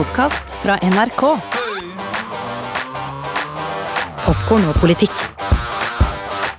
[0.00, 1.22] podkast fra NRK.
[4.24, 5.12] Popkorn og politikk.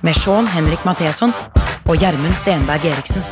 [0.06, 1.32] Med Sean Henrik Matheson
[1.88, 3.24] og Gjermund Stenberg Eriksen.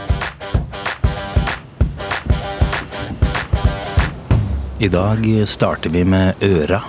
[4.83, 6.83] I dag starter vi med øra.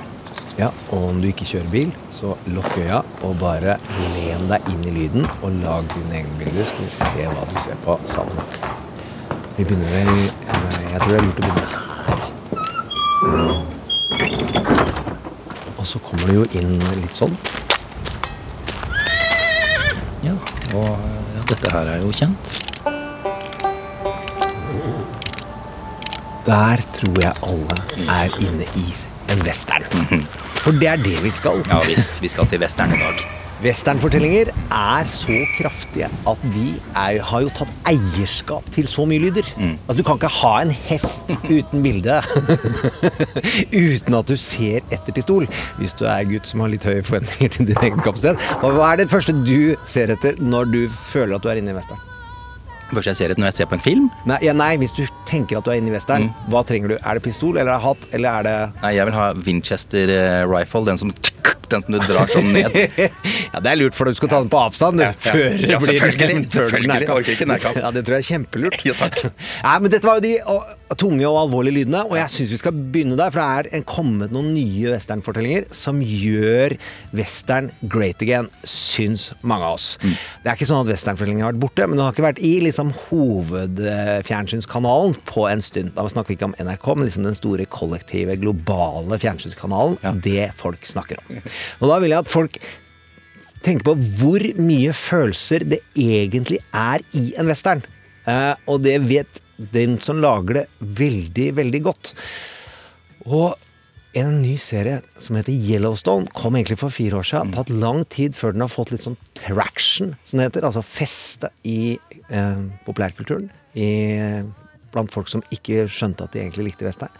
[0.58, 3.78] Ja, og om du ikke kjører bil, så lukk øya og bare
[4.16, 7.58] len deg inn i lyden og lag dine egne bilder, så vi se hva du
[7.67, 8.52] ser på sammen.
[9.59, 11.81] Vi begynner vel Jeg tror det er lurt å begynne her.
[15.77, 17.35] Og så kommer det jo inn litt sånn.
[20.25, 20.34] Ja,
[20.73, 20.88] og
[21.35, 22.52] ja, dette her er jo kjent.
[26.47, 27.75] Der tror jeg alle
[28.09, 28.88] er inne i
[29.30, 29.85] en western.
[30.63, 31.61] For det er det vi skal.
[31.69, 33.41] Ja visst, vi skal til Western i dag.
[33.62, 39.45] Westernfortellinger er så kraftige at de er, har jo tatt eierskap til så mye lyder.
[39.86, 42.18] Altså Du kan ikke ha en hest uten bilde
[43.86, 45.45] uten at du ser etter pistol.
[45.78, 48.42] Hvis du er gutt som har litt høye forventninger til din egen kapasitet.
[48.64, 51.78] Hva er det første du ser etter når du føler at du er inne i
[51.78, 52.02] western?
[52.92, 54.09] Først jeg ser etter når jeg ser på en film.
[54.28, 56.98] Nei, ja, nei hvis du tenker at du er inne i western, hva trenger du?
[57.02, 60.06] Er det pistol, eller er det hatt, eller er det Nei, jeg vil ha Winchester
[60.18, 61.10] eh, rifle, den som
[61.72, 62.74] den som du drar sånn ned.
[63.54, 65.16] Ja, det er lurt, for du skal ta den på avstand du, Ja, ja.
[65.16, 66.52] før det Ja, blir selvfølgelig.
[66.52, 66.68] før
[67.32, 67.76] ikke nærkamp.
[67.80, 68.80] Ja, det tror jeg er kjempelurt.
[68.90, 69.16] Ja, takk.
[69.64, 70.62] Nei, men dette var jo de og,
[71.00, 73.88] tunge og alvorlige lydene, og jeg syns vi skal begynne der, for det er en-
[73.88, 76.76] kommet noen nye westernfortellinger som gjør
[77.16, 79.94] western great again, syns mange av oss.
[80.04, 80.12] Mm.
[80.44, 82.54] Det er ikke sånn at westernfortellingen har vært borte, men den har ikke vært i
[82.68, 85.94] liksom hovedfjernsynskanalen på en stund.
[85.95, 90.22] Da snakker vi ikke om NRK, men liksom den store kollektive, globale fjernsynskanalen.
[90.23, 91.41] Det folk snakker om.
[91.81, 92.61] Og da vil jeg at folk
[93.61, 97.83] tenker på hvor mye følelser det egentlig er i en western.
[98.30, 99.41] Eh, og det vet
[99.73, 102.16] den som lager det, veldig, veldig godt.
[103.29, 103.53] Og
[104.17, 107.53] en ny serie som heter Yellowstone, kom egentlig for fire år siden.
[107.56, 110.67] Tatt lang tid før den har fått litt sånn traction, som det heter.
[110.67, 111.96] Altså feste i
[112.28, 113.47] eh, populærkulturen.
[113.72, 113.91] I,
[114.94, 117.13] blant folk som ikke skjønte at de egentlig likte western.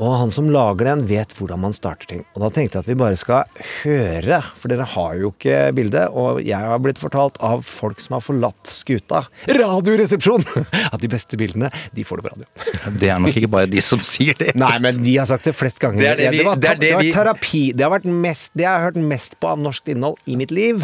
[0.00, 2.20] Og han som lager den, vet hvordan man starter ting.
[2.32, 3.42] Og da tenkte jeg at vi bare skal
[3.82, 6.06] høre, for dere har jo ikke bilde.
[6.16, 10.46] Og jeg har blitt fortalt av folk som har forlatt skuta, Radioresepsjon,
[10.94, 12.48] at de beste bildene, de får du på radio.
[13.02, 14.54] Det er nok ikke bare de som sier det.
[14.56, 16.00] Nei, men de har sagt det flest ganger.
[16.14, 17.64] Det det vi- var, det er det det var terapi.
[17.76, 20.54] Det har vært mest, det jeg har hørt mest på av norsk innhold i mitt
[20.54, 20.80] liv.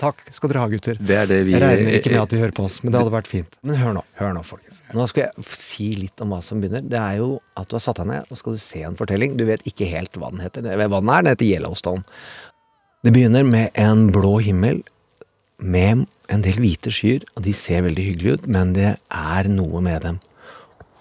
[0.00, 0.96] Takk skal dere ha, gutter.
[0.98, 3.12] Det det vi- Jeg regner ikke med at de hører på oss, men det hadde
[3.14, 3.56] vært fint.
[3.62, 4.80] Men hør nå, hør nå, folkens.
[4.92, 6.82] Nå skal jeg si litt om hva som begynner.
[6.88, 9.36] Det er jo at du har satt deg ned, og skal du se en fortelling.
[9.36, 10.62] Du vet ikke helt hva den heter.
[10.62, 12.04] Hva den er, den heter Yellowstone.
[13.04, 14.82] Det begynner med en blå himmel
[15.60, 19.80] med en del hvite skyer, og de ser veldig hyggelige ut, men det er noe
[19.84, 20.20] med dem.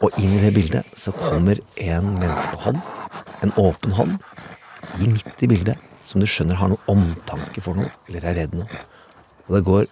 [0.04, 2.82] Og inn i det bildet så kommer en menneskehånd,
[3.42, 4.18] en åpen hånd,
[5.00, 5.78] i midt i bildet,
[6.08, 8.82] som du skjønner har noe omtanke for noe, eller er redd noe.
[9.48, 9.88] Og det går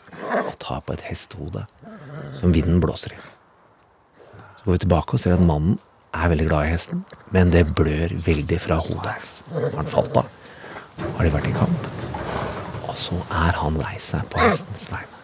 [0.46, 1.66] og tar på et hestehode
[2.40, 3.22] som vinden blåser i.
[4.60, 5.80] Så går vi tilbake og ser at mannen
[6.12, 9.34] er veldig glad i hesten, men det blør veldig fra hodet hans.
[9.56, 10.30] Har han falt av?
[11.18, 11.88] Har de vært i kamp?
[12.88, 15.22] Og så er han lei seg på hestens vegne.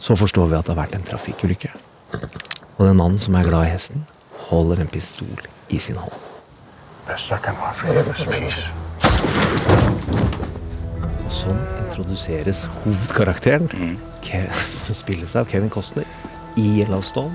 [0.00, 1.72] Så forstår vi at det har vært en trafikkulykke.
[2.76, 4.06] Og den mannen som er glad i hesten,
[4.48, 6.35] holder en pistol i sin hånd.
[7.06, 8.64] Can offer you is peace.
[11.30, 13.68] Sånn introduseres hovedkarakteren,
[14.74, 16.08] som spilles av Kevin Costner,
[16.58, 17.30] i Yellowstone.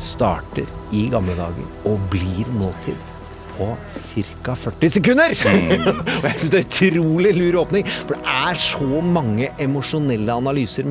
[0.00, 0.64] Starter
[0.96, 2.96] i gamle dager og blir nåtid
[3.58, 3.68] på
[4.40, 4.56] ca.
[4.56, 5.36] 40 sekunder!
[5.36, 10.88] og jeg syns det er utrolig lur åpning, for det er så mange emosjonelle analyser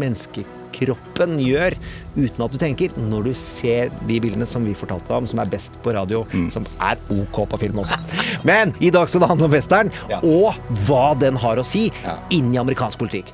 [0.70, 1.76] menneskekroppen gjør
[2.20, 5.50] uten at du tenker, når du ser de bildene som vi fortalte om, som er
[5.50, 7.98] best på radio, som er ok på film også.
[8.46, 10.20] Men i dag skal det handle om western, Ja.
[10.24, 12.18] og hva den har å si Ja.
[12.32, 13.32] inn i amerikansk politikk.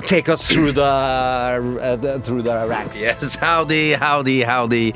[0.00, 3.00] Take us through the, uh, through the ranks.
[3.00, 4.92] Yes, howdy, howdy, howdy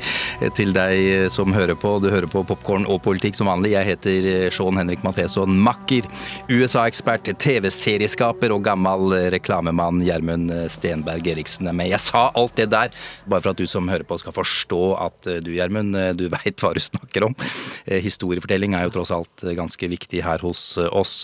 [0.57, 1.91] til deg som hører på.
[2.01, 3.75] Du hører på Popkorn og politikk som vanlig.
[3.75, 6.07] Jeg heter Sean Henrik Matheson, makker,
[6.49, 11.91] USA-ekspert, TV-serieskaper og gammel reklamemann Gjermund Stenberg Eriksen er med.
[11.93, 12.89] Jeg sa alt det der
[13.29, 16.73] bare for at du som hører på skal forstå at du, Gjermund, du veit hva
[16.73, 17.37] du snakker om.
[17.85, 21.21] Eh, Historiefortelling er jo tross alt ganske viktig her hos oss.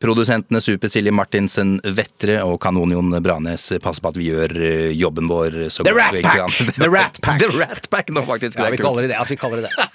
[0.00, 4.90] Produsentene Super Silje Martinsen Vettre og Kanonjon Trond Branes passe på at vi gjør eh,
[4.94, 6.52] jobben vår så The godt vi kan.
[6.78, 7.42] The Rat Pack!
[7.42, 8.58] The Rat Pack nå, faktisk.
[8.58, 9.18] Ja, vi kaller det det.
[9.18, 9.88] Altså, vi kaller det det.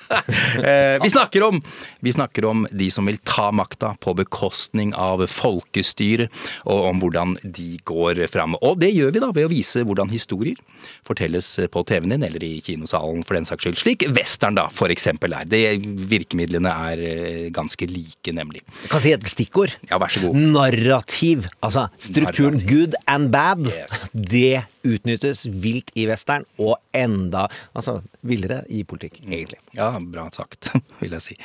[0.65, 1.59] Eh, vi, snakker om,
[2.00, 6.31] vi snakker om de som vil ta makta på bekostning av folkestyret,
[6.63, 8.56] og om hvordan de går fram.
[8.62, 10.59] Og det gjør vi da ved å vise hvordan historier
[11.06, 13.79] fortelles på TV-en din, eller i kinosalen for den saks skyld.
[13.81, 15.47] Slik western da, for eksempel er.
[15.50, 15.62] Det,
[16.09, 18.63] virkemidlene er eh, ganske like, nemlig.
[18.85, 19.75] Jeg kan si et stikkord.
[19.89, 20.39] Ja, vær så god.
[20.56, 21.50] Narrativ.
[21.65, 22.71] Altså strukturen Narrativ.
[22.71, 23.67] good and bad.
[23.67, 24.05] Yes.
[24.11, 29.59] Det utnyttes vilt i western, og enda altså, villere i politikk, egentlig.
[29.75, 30.71] Ja, bra sagt,
[31.01, 31.37] vil jeg si.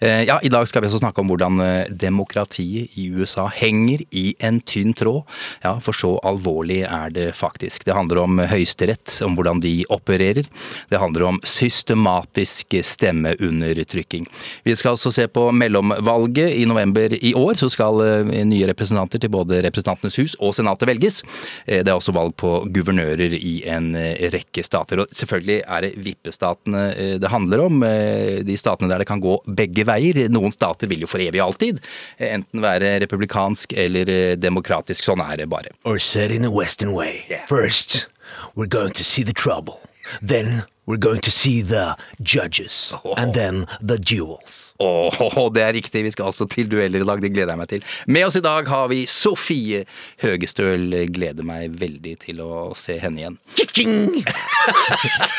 [0.00, 4.02] Eh, Ja, I dag skal vi også snakke om hvordan eh, demokratiet i USA henger
[4.10, 5.22] i en tynn tråd.
[5.62, 7.84] Ja, For så alvorlig er det faktisk.
[7.86, 10.48] Det handler om høyesterett, om hvordan de opererer.
[10.90, 14.26] Det handler om systematisk stemmeundertrykking.
[14.66, 16.56] Vi skal også se på mellomvalget.
[16.58, 20.88] I november i år så skal eh, nye representanter til både Representantenes hus og Senatet
[20.88, 21.22] velges.
[21.66, 25.02] Det er også valg på guvernører i en eh, rekke stater.
[25.04, 27.82] Og selvfølgelig er det vippestatene eh, det handler om.
[27.86, 30.24] eh, De statene der det kan gå begge veier.
[30.32, 31.82] Noen stater vil jo for evig og alltid
[32.18, 35.04] enten være republikansk eller demokratisk.
[35.06, 35.74] Sånn er det bare.
[35.84, 37.24] Or said in a western way.
[37.48, 38.06] First,
[38.54, 39.80] we're going to see the trouble.
[40.22, 42.94] Then we're going to see the judges.
[43.18, 44.72] And then the duels.
[44.80, 46.04] Åh, det er riktig.
[46.06, 47.20] Vi skal altså til dueller i dag.
[47.20, 47.84] Det gleder jeg meg til.
[48.08, 49.82] Med oss i dag har vi Sofie
[50.22, 50.88] Høgestøl.
[51.12, 53.36] Gleder meg veldig til å se henne igjen.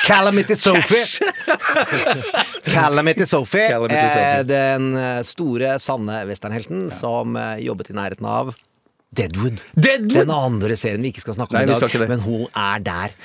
[0.05, 1.03] Calamity Sophie.
[2.69, 3.67] Calamity Sophie.
[3.69, 4.39] Calamity Sophie.
[4.39, 8.53] eh, Den eh, store, sanne westernhelten som eh, jobbet i nærheten av
[9.09, 9.63] Deadwood.
[9.73, 10.13] Deadwood!
[10.13, 12.09] Den andre serien vi ikke skal snakke om Nei, i dag.
[12.11, 13.15] Men hun er der.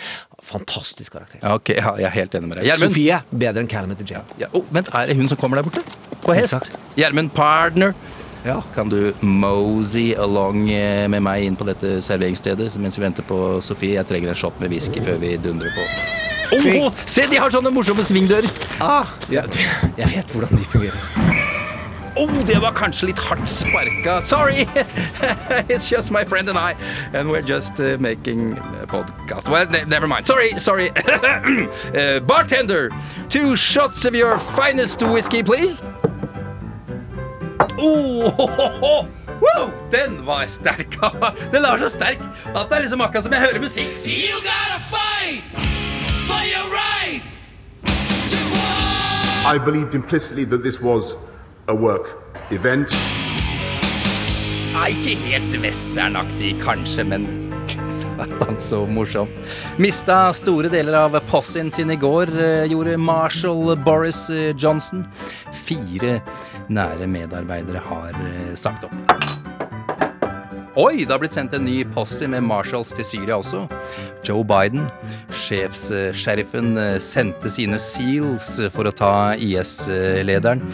[0.44, 1.42] Fantastisk karakter.
[1.42, 2.70] Ja, ok, ja, jeg er helt enig med deg.
[2.70, 2.94] Gjermund?
[2.94, 4.38] Sofie bedre enn Calamity Jane.
[4.40, 5.84] Ja, oh, vent, er det hun som kommer der borte?
[6.24, 6.72] På hest?
[6.96, 7.92] Gjermund Partner.
[8.44, 8.58] Ja.
[8.74, 13.38] Kan du mosey along eh, med meg inn på dette serveringsstedet mens vi venter på
[13.64, 13.96] Sofie?
[13.96, 15.88] Jeg trenger en shot med whisky før vi dundrer på.
[16.54, 18.52] Oh, se, de har sånne morsomme svingdører!
[18.84, 19.46] Ah, ja,
[19.96, 21.43] jeg vet hvordan de fungerer.
[22.16, 24.22] Oh, det var kanskje litt hardt sparka.
[24.22, 24.68] Sorry!
[25.68, 26.76] It's just my friend and I,
[27.12, 28.54] and we're just uh, making
[28.86, 29.48] podcast.
[29.48, 30.26] Well, ne never mind.
[30.26, 30.90] Sorry, sorry.
[30.96, 32.90] uh, bartender,
[33.28, 35.82] two shots of your finest whiskey, please.
[37.78, 39.08] Oh, ho, ho, ho.
[39.40, 40.90] Wow, den var sterk.
[41.52, 42.18] den var så sterk
[42.54, 43.90] at det er liksom akkurat som jeg hører musikk.
[44.06, 45.42] You gotta fight
[46.30, 47.22] for your right
[48.30, 49.54] to war.
[49.54, 51.16] I believed implicitly that this was
[51.66, 52.06] a work
[52.50, 52.90] event.
[54.74, 57.26] Nei, ikke helt westernaktig kanskje, men
[57.98, 59.30] satan så morsom.
[59.78, 65.06] Mista store deler av possien sin i går, eh, gjorde Marshall Boris eh, Johnson.
[65.64, 66.18] Fire
[66.68, 69.43] nære medarbeidere har eh, sagt opp.
[70.74, 73.60] Oi, det har blitt sendt en ny posse med Marshalls til Syria også.
[74.26, 74.88] Joe Biden,
[75.30, 80.64] sjefsheriffen, eh, sendte sine seals for å ta IS-lederen.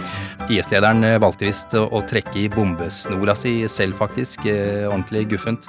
[0.49, 4.47] IS-lederen eh, valgte visst å trekke i bombesnora si selv, faktisk.
[4.49, 5.69] Eh, Ordentlig guffent.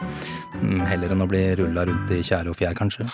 [0.61, 3.09] Mm, Heller enn å bli rulla rundt i tjære og fjær, kanskje.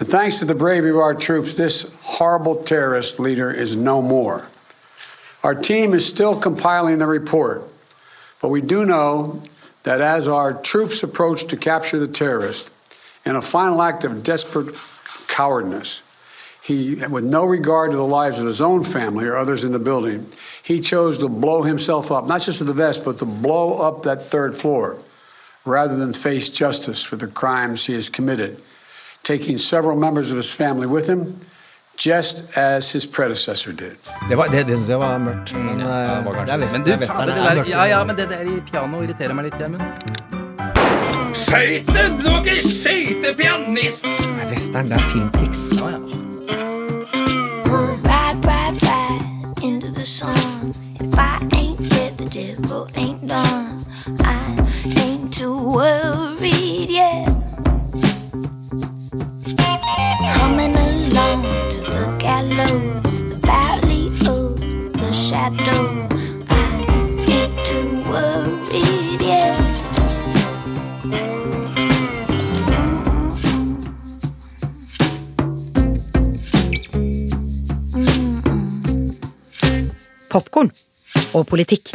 [0.00, 4.46] And thanks to the bravery of our troops, this horrible terrorist leader is no more.
[5.44, 7.62] Our team is still compiling the report,
[8.42, 9.40] but we do know
[9.82, 12.70] that as our troops approach to capture the terrorist,
[13.24, 14.74] in a final act of desperate
[15.28, 16.02] cowardness,
[16.62, 19.78] he, with no regard to the lives of his own family or others in the
[19.78, 20.26] building,
[20.62, 24.02] he chose to blow himself up, not just to the vest, but to blow up
[24.02, 24.98] that third floor
[25.64, 28.62] rather than face justice for the crimes he has committed,
[29.22, 31.38] taking several members of his family with him,
[31.96, 33.96] just as his predecessor did.
[34.28, 35.52] Det, var, det, det synes jeg var mørkt.
[35.54, 37.54] Men, Ja, det var eh, kanskje det er Men du, det er fader, det er
[37.54, 39.82] der, ja, ja, men det der i piano irriterer meg litt, Gjermund.
[41.34, 42.08] Skøyte!
[42.22, 44.04] Du må ikke skøyte pianist!
[44.04, 45.70] Det er western, det er filmtriks.
[50.00, 50.72] The sun.
[50.98, 53.84] If I ain't dead, the devil ain't done.
[54.20, 54.66] I
[54.96, 56.09] ain't too worried
[80.30, 80.70] Popkorn
[81.34, 81.90] og politikk.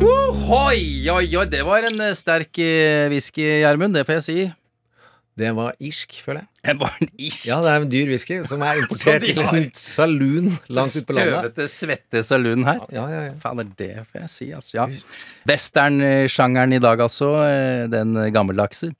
[0.00, 0.80] Oi,
[1.12, 3.94] oi, oi, det var en eh, sterk eh, whisky, Gjermund.
[3.96, 4.38] Det får jeg si.
[5.40, 6.48] Det var irsk, føler jeg.
[6.50, 7.42] Det var En barn-ish.
[7.48, 11.16] Ja, det er en dyr whisky som er importert til en saloon langt ute på
[11.16, 11.36] landet.
[11.52, 12.82] Støvete, svette saloon her.
[12.92, 13.36] Ja, ja, ja.
[13.40, 14.74] Faen, det er det får jeg si, altså.
[14.80, 14.88] Ja.
[15.48, 17.30] Western-sjangeren i dag, altså.
[17.46, 18.90] eh, Den gammeldagse.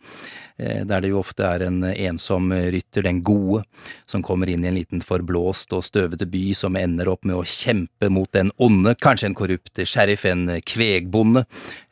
[0.61, 3.63] Eh, Der det jo ofte er en ensom rytter, den gode,
[4.07, 7.47] som kommer inn i en liten forblåst og støvete by som ender opp med å
[7.47, 11.45] kjempe mot den onde, kanskje en korrupt sheriff, en kvegbonde,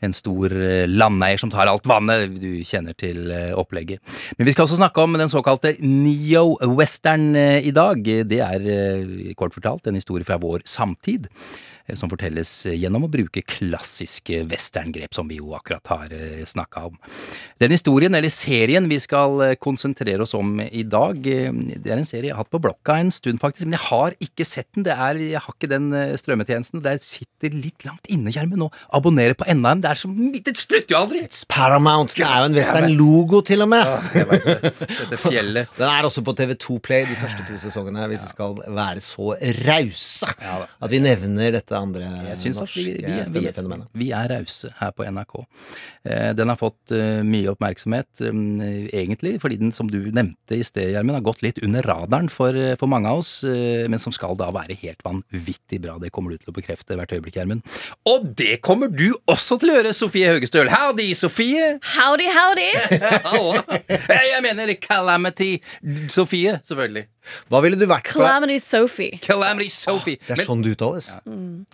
[0.05, 4.03] en stor eh, landeier som tar alt vannet, du kjenner til eh, opplegget.
[4.37, 8.05] Men vi skal også snakke om den såkalte neo-western i dag.
[8.29, 11.29] Det er kort fortalt en historie fra vår samtid
[11.97, 16.17] som fortelles eh, gjennom å bruke klassiske westerngrep, som vi jo akkurat har
[16.49, 16.99] snakka om.
[17.59, 21.99] Den historien, eller serien, vi skal eh, konsentrere oss om i dag, eh, det er
[21.99, 24.69] en serie jeg har hatt på blokka en stund, faktisk, men jeg har ikke sett
[24.77, 24.87] den.
[24.87, 26.83] Det er, jeg har ikke den eh, strømmetjenesten.
[26.85, 29.83] Det sitter litt langt inne, Gjermund, å abonnere på enda en.
[29.85, 31.25] Det er så Det slutter jo aldri!
[31.51, 32.15] Paramount.
[32.15, 33.91] Det er jo en western-logo, til og med.
[34.15, 35.73] Dette fjellet.
[35.81, 39.35] Den er også på TV2 Play de første to sesongene, hvis vi skal være så
[39.67, 43.89] rause at vi nevner dette andre Jeg synes at vi, norske vi, vi, stemmefenomenet.
[43.95, 45.35] vi er rause her på NRK.
[46.05, 50.63] Eh, Den har fått eh, mye oppmerksomhet, mm, egentlig fordi den, som du nevnte i
[50.67, 53.99] sted, Gjermund, har gått litt under radaren for, eh, for mange av oss, eh, men
[54.03, 55.99] som skal da være helt vanvittig bra.
[55.99, 57.63] Det kommer du til å bekrefte hvert øyeblikk, Gjermund.
[58.09, 60.69] Og det kommer du også til å gjøre, Sofie Haugestøl.
[60.73, 61.79] Howdy, Sofie!
[61.97, 62.71] Howdy, howdy!
[64.29, 65.59] Jeg mener Calamity
[66.13, 67.07] Sofie, selvfølgelig.
[67.51, 68.23] Hva ville du vært for?
[68.25, 69.19] Calamity Sophie.
[69.23, 70.17] Calamity Sophie.
[70.27, 71.11] Det er Men- sånn det uttales.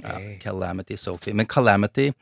[0.02, 1.32] Ja, Calamity Sophie.
[1.34, 2.12] Men Calamity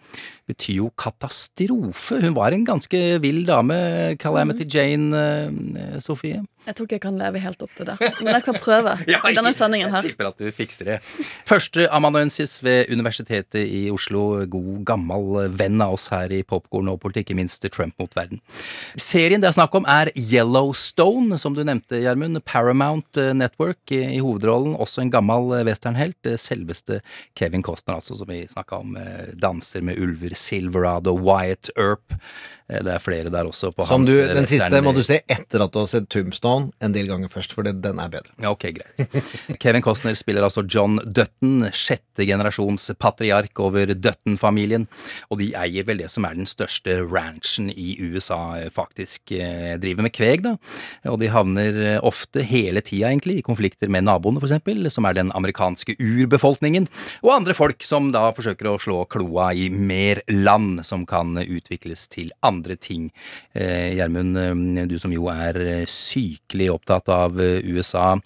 [0.49, 2.21] betyr jo katastrofe.
[2.23, 6.43] Hun var en ganske vill dame, Calamity Jane, Sophie Sofie.
[6.67, 9.35] Jeg tror ikke jeg kan leve helt opp til det, men jeg skal prøve i
[9.35, 10.05] denne sendingen her.
[10.05, 10.99] Jeg tipper at du fikser det.
[11.49, 14.45] Første amanuensis ved Universitetet i Oslo.
[14.47, 18.41] God, gammel venn av oss her i Popkorn og politikk, ikke minst Trump mot verden.
[18.99, 22.39] Serien det er snakk om, er Yellowstone, som du nevnte, Gjermund.
[22.47, 24.75] Paramount Network i hovedrollen.
[24.83, 26.31] Også en gammel westernhelt.
[26.39, 27.01] Selveste
[27.39, 28.97] Kevin Costner, altså, som vi snakka om.
[28.97, 30.35] eh, Danser med ulver.
[30.39, 32.13] Silverado, Wyatt Earp.
[32.69, 35.03] Eh, Det er flere der også på Som hans du, eh, den siste må du
[35.03, 36.52] se etter at du har sett Tombstone
[36.83, 38.33] en del ganger først, for den er bedre.
[38.43, 39.03] Ja, ok, greit.
[39.63, 44.87] Kevin Costner spiller altså John Dutton, sjette generasjons patriark over Dutton-familien.
[45.31, 49.35] Og de eier vel det som er den største ranchen i USA, eh, faktisk.
[49.35, 50.55] Eh, Driver med kveg, da.
[51.11, 55.19] Og de havner eh, ofte, hele tida egentlig, i konflikter med naboene, eksempel, som er
[55.19, 56.89] den amerikanske urbefolkningen.
[57.23, 62.07] Og andre folk som da forsøker å slå kloa i mer land, som kan utvikles
[62.13, 63.09] til andre ting.
[63.55, 64.37] Gjermund,
[64.91, 65.87] du som jo er eh,
[66.43, 68.19] sykelig opptatt av eh, USA.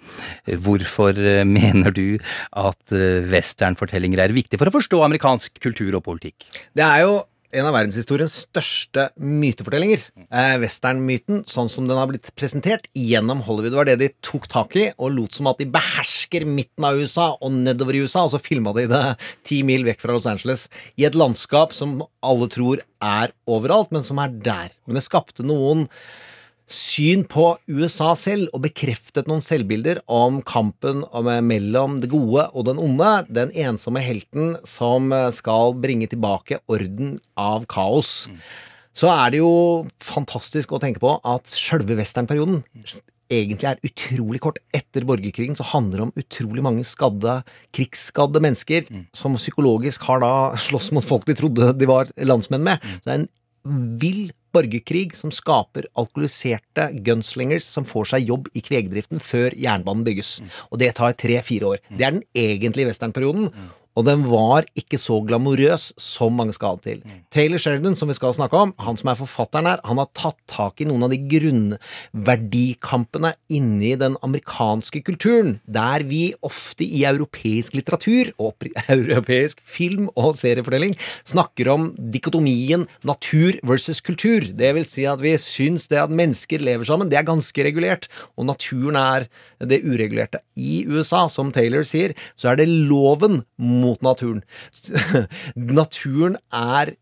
[0.46, 2.18] Hvorfor eh, mener du
[2.52, 6.46] at eh, westernfortellinger er viktig for å forstå amerikansk kultur og politikk?
[6.75, 7.25] Det er jo
[7.56, 10.02] en av verdenshistoriens største mytefortellinger.
[10.26, 14.76] Eh, Westernmyten, sånn som den har blitt presentert gjennom Hollywood, var det de tok tak
[14.76, 18.35] i og lot som at de behersker midten av USA og nedover i USA, og
[18.35, 19.02] så filma de det
[19.46, 20.66] ti mil vekk fra Los Angeles
[20.99, 24.75] i et landskap som alle tror er overalt, men som er der.
[24.85, 25.87] Men det skapte noen
[26.66, 31.04] syn på USA selv og bekreftet noen selvbilder om kampen
[31.46, 33.11] mellom det gode og den onde.
[33.30, 38.26] Den ensomme helten som eh, skal bringe tilbake orden av kaos.
[38.96, 42.62] Så er det jo fantastisk å tenke på at sjølve westernperioden
[43.32, 44.61] egentlig er utrolig kort.
[44.75, 47.40] Etter borgerkrigen så handler det om utrolig mange skadde,
[47.76, 52.82] krigsskadde mennesker som psykologisk har da slåss mot folk de trodde de var landsmenn med.
[53.00, 53.30] Så det er en
[54.00, 60.38] vill borgerkrig som skaper alkoholiserte gunslingers som får seg jobb i kvegdriften før jernbanen bygges.
[60.70, 61.82] Og det tar tre-fire år.
[61.90, 63.50] Det er den egentlige westernperioden.
[63.96, 67.00] Og den var ikke så glamorøs som mange skal ha det til.
[67.32, 70.36] Taylor Sheridan, som vi skal snakke om, han som er forfatteren her, han har tatt
[70.50, 77.74] tak i noen av de grunnverdikampene inni den amerikanske kulturen, der vi ofte i europeisk
[77.78, 84.40] litteratur og europeisk film og seriefortelling snakker om dikotomien natur versus kultur.
[84.52, 88.10] Det vil si at vi syns det at mennesker lever sammen, det er ganske regulert,
[88.36, 89.28] og naturen er
[89.64, 90.42] det uregulerte.
[90.56, 94.42] I USA, som Taylor sier, så er det loven mot naturen.
[95.54, 96.96] naturen er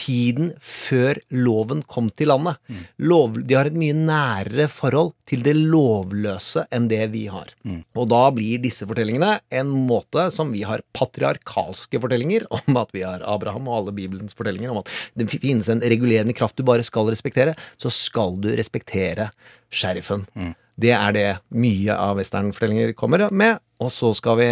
[0.00, 2.58] tiden før loven kom til landet.
[2.98, 7.52] Lov, de har et mye nærere forhold til det lovløse enn det vi har.
[7.94, 13.04] Og da blir disse fortellingene en måte som vi har patriarkalske fortellinger om at vi
[13.06, 16.84] har Abraham og alle Bibelens fortellinger om at det finnes en regulerende kraft du bare
[16.86, 19.30] skal respektere, så skal du respektere
[19.74, 20.26] sheriffen.
[20.74, 23.62] Det er det mye av westernfortellinger kommer med.
[23.82, 24.48] Og så skal vi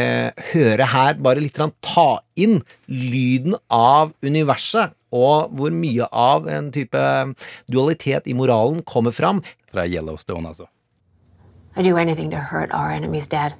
[0.53, 7.03] høre her bare litt ta inn lyden av universet, og hvor mye av en type
[7.71, 9.43] dualitet i moralen kommer fram.
[9.71, 10.67] Fra Yellowstone, altså.
[11.77, 13.55] I do anything to hurt our enemies, Dad.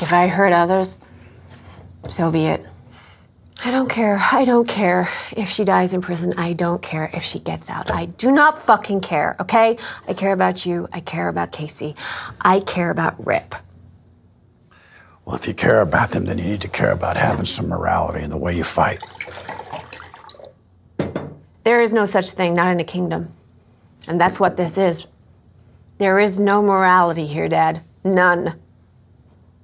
[0.00, 0.98] If I hurt others,
[2.08, 2.64] so be it.
[3.64, 4.18] I don't care.
[4.32, 6.34] I don't care if she dies in prison.
[6.38, 7.90] I don't care if she gets out.
[7.90, 9.76] I do not fucking care, okay?
[10.08, 10.88] I care about you.
[10.92, 11.94] I care about Casey.
[12.40, 13.54] I care about Rip.
[15.26, 18.22] Well, if you care about them, then you need to care about having some morality
[18.22, 19.02] in the way you fight.
[21.64, 23.32] There is no such thing, not in a kingdom.
[24.06, 25.08] And that's what this is.
[25.98, 27.82] There is no morality here, Dad.
[28.04, 28.54] None.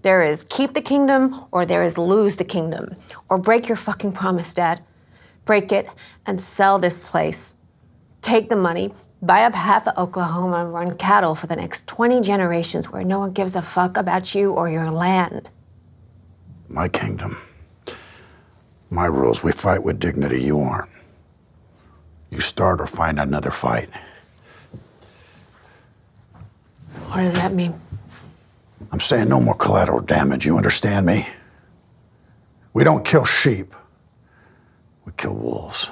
[0.02, 2.96] There is keep the kingdom or there is lose the kingdom.
[3.28, 4.82] Or break your fucking promise, Dad.
[5.44, 5.88] Break it
[6.26, 7.54] and sell this place.
[8.20, 8.92] Take the money,
[9.22, 13.20] buy up half of Oklahoma and run cattle for the next 20 generations where no
[13.20, 15.50] one gives a fuck about you or your land.
[16.68, 17.38] My kingdom.
[18.90, 19.42] My rules.
[19.42, 20.42] We fight with dignity.
[20.42, 20.90] You aren't.
[22.30, 23.88] You start or find another fight.
[27.06, 27.78] What does that mean?
[28.90, 30.44] I'm saying no more collateral damage.
[30.44, 31.26] You understand me?
[32.72, 33.74] We don't kill sheep.
[35.04, 35.90] We kill wolves.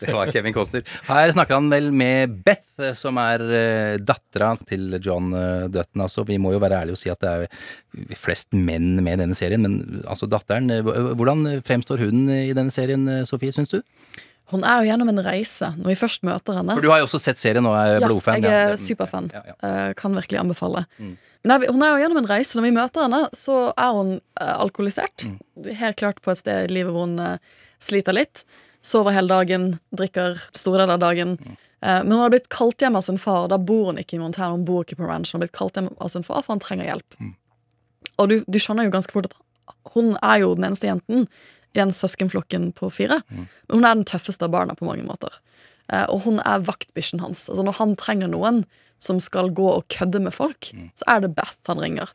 [0.00, 0.84] Det var Kevin Costner.
[1.08, 6.04] Her snakker han vel med Beth, eh, som er uh, dattera til John uh, Dutton.
[6.04, 9.22] Altså, vi må jo være ærlige og si at det er flest menn med i
[9.24, 10.84] denne serien, men altså datteren eh,
[11.18, 13.80] Hvordan fremstår hun i denne serien, Sofie, syns du?
[14.50, 16.74] Hun er jo gjennom en reise når vi først møter henne.
[16.76, 18.40] For du har jo også sett serien og er blodfan.
[18.42, 18.78] Ja, jeg er ja.
[18.82, 19.28] superfan.
[19.34, 19.58] Ja, ja.
[19.66, 20.84] Eh, kan virkelig anbefale.
[20.98, 21.12] Mm.
[21.50, 22.56] Nei, hun er jo gjennom en reise.
[22.58, 25.26] Når vi møter henne, så er hun eh, alkoholisert.
[25.28, 25.70] Mm.
[25.80, 28.42] Helt klart på et sted i livet hvor hun eh, sliter litt.
[28.82, 31.36] Sover hele dagen, drikker store deler av dagen.
[31.40, 31.56] Mm.
[31.82, 33.48] Eh, men hun har blitt kalt hjem av sin far.
[33.52, 35.32] Da bor hun ikke i Montana, hun bor ikke på ranch.
[35.32, 37.18] Hun har blitt kalt hjem av sin far, for han trenger hjelp.
[37.20, 37.34] Mm.
[38.18, 39.36] Og du, du skjønner jo ganske fort at
[39.94, 41.26] hun er jo den eneste jenten
[41.74, 43.20] i den søskenflokken på fire.
[43.30, 43.46] Mm.
[43.72, 45.36] Hun er den tøffeste av barna på mange måter.
[45.92, 47.48] Eh, og hun er vaktbikkjen hans.
[47.50, 48.64] Altså Når han trenger noen
[49.00, 50.90] som skal gå og kødde med folk, Mm.
[50.94, 52.10] så er det Beth han ringer.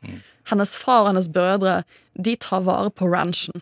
[0.46, 1.82] Hennes far og hennes brødre
[2.14, 3.58] de tar vare på ranchen.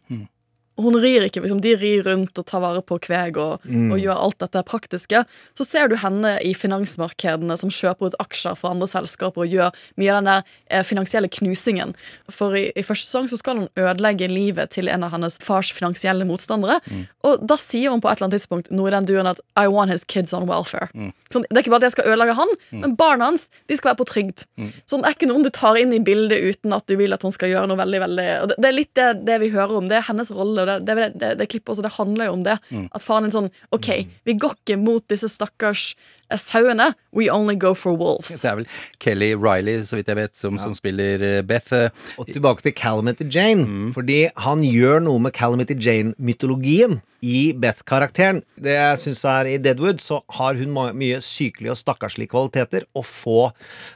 [0.76, 0.84] Mm.
[0.84, 3.92] Hun rir ikke, liksom, De rir rundt og tar vare på kveg og, Mm.
[3.92, 5.24] og gjør alt dette praktiske.
[5.54, 9.72] Så ser du henne i finansmarkedene som kjøper ut aksjer for andre selskaper og gjør
[9.96, 11.94] mye av den der eh, finansielle knusingen.
[12.30, 15.70] For i, i første sesong så skal hun ødelegge livet til en av hennes fars
[15.72, 16.80] finansielle motstandere.
[16.90, 17.06] Mm.
[17.24, 19.66] Og da sier hun på et eller annet tidspunkt noe i den duen at I
[19.68, 20.90] want his kids on welfare.
[20.94, 21.12] Mm.
[21.32, 23.92] Sånn, det er ikke bare at jeg skal ødelegge han, men barna hans de skal
[23.92, 24.44] være på trygd.
[24.58, 24.72] Mm.
[24.90, 27.22] Sånn, det er ikke noen du tar inn i bildet uten at du vil at
[27.22, 29.88] hun skal gjøre noe veldig veldig det, det er litt det, det vi hører om.
[29.90, 30.63] Det er hennes rolle.
[30.64, 32.58] Og Det, det, det, det klippet også, det handler jo om det.
[32.72, 32.88] Mm.
[32.96, 33.88] At faren er sånn OK,
[34.24, 35.94] vi går ikke mot disse stakkars
[36.30, 36.90] eh, sauene.
[37.14, 38.32] We only go for wolves.
[38.42, 38.68] Det er vel
[39.04, 41.72] Kelly Riley, så vidt jeg vet, som, som spiller eh, Beth.
[41.76, 43.92] eh, Og tilbake til Calamity Jane.
[43.94, 48.42] Fordi han gjør noe med Calamity Jane-mytologien i Beth-karakteren.
[48.60, 53.06] Det jeg synes er I Deadwood så har hun mye sykelige og stakkarslige kvaliteter, og
[53.08, 53.38] få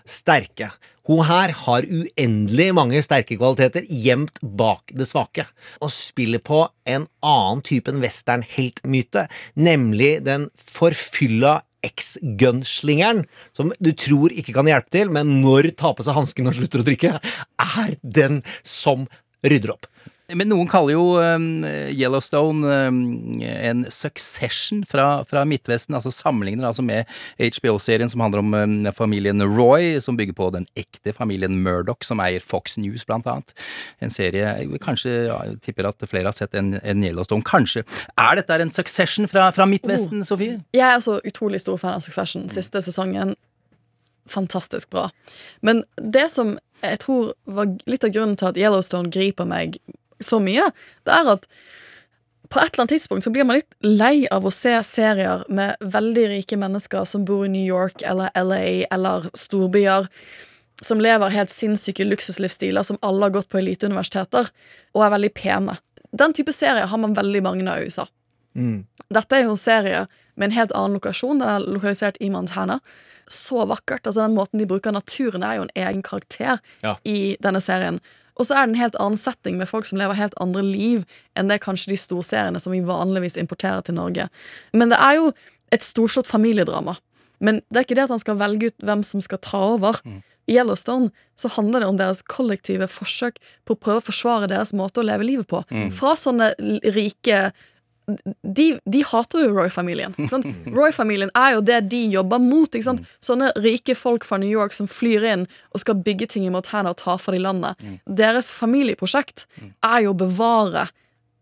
[0.09, 0.71] sterke.
[1.09, 5.47] Hun her har uendelig mange sterke kvaliteter gjemt bak det svake,
[5.81, 9.25] og spiller på en annen type enn westernheltmyte,
[9.57, 13.25] nemlig den forfylla eks-gunslingeren,
[13.57, 16.83] som du tror ikke kan hjelpe til, men når tar på seg hansken og slutter
[16.83, 17.15] å drikke,
[17.79, 19.07] er den som
[19.47, 19.89] rydder opp.
[20.37, 22.99] Men noen kaller jo um, Yellowstone um,
[23.41, 27.09] en succession fra, fra Midtvesten, altså sammenligner altså med
[27.41, 32.21] HBO-serien som handler om um, familien Roy, som bygger på den ekte familien Murdoch, som
[32.21, 33.55] eier Fox News, blant annet.
[34.05, 37.47] En serie jeg kanskje ja, jeg tipper at flere har sett enn en Yellowstone.
[37.49, 37.87] Kanskje.
[38.21, 40.59] Er dette en succession fra, fra Midtvesten, Sofie?
[40.77, 42.51] Jeg er altså utrolig stor fan av Succession.
[42.53, 43.33] Siste sesongen
[44.29, 45.09] fantastisk bra.
[45.65, 49.81] Men det som jeg tror var litt av grunnen til at Yellowstone griper meg
[50.21, 50.71] så mye,
[51.07, 51.47] det er at
[52.49, 55.77] på et eller annet tidspunkt så blir man litt lei av å se serier med
[55.85, 60.07] veldig rike mennesker som bor i New York eller LA eller storbyer,
[60.81, 64.49] som lever helt sinnssyke luksuslivsstiler, som alle har gått på eliteuniversiteter,
[64.95, 65.75] og er veldig pene.
[66.17, 68.07] Den type serier har man veldig mange av i USA.
[69.13, 71.39] Dette er jo en serie med en helt annen lokasjon.
[71.39, 72.81] Den er lokalisert i Montana.
[73.29, 74.07] Så vakkert.
[74.07, 76.97] altså Den måten de bruker naturen er jo en egen karakter Ja.
[77.05, 78.01] i denne serien.
[78.39, 81.05] Og så er det en helt annen setting med folk som lever helt andre liv
[81.39, 84.29] enn det kanskje de storseriene som vi vanligvis importerer til Norge.
[84.73, 85.33] Men det er jo
[85.75, 86.97] et storslått familiedrama.
[87.45, 89.99] Men det er ikke det at han skal velge ut hvem som skal ta over.
[90.49, 93.37] I Yellowstone så handler det om deres kollektive forsøk
[93.69, 95.61] på å prøve å forsvare deres måte å leve livet på.
[95.95, 96.55] Fra sånne
[96.95, 97.51] rike
[98.43, 100.15] de, de hater jo Roy-familien.
[100.77, 102.79] Roy-familien er jo det de jobber mot.
[102.85, 103.05] sant?
[103.25, 105.45] Sånne rike folk fra New York som flyr inn
[105.75, 107.81] og skal bygge ting i Montana og ta for de landet.
[108.07, 109.47] Deres familieprosjekt
[109.85, 110.89] er jo å bevare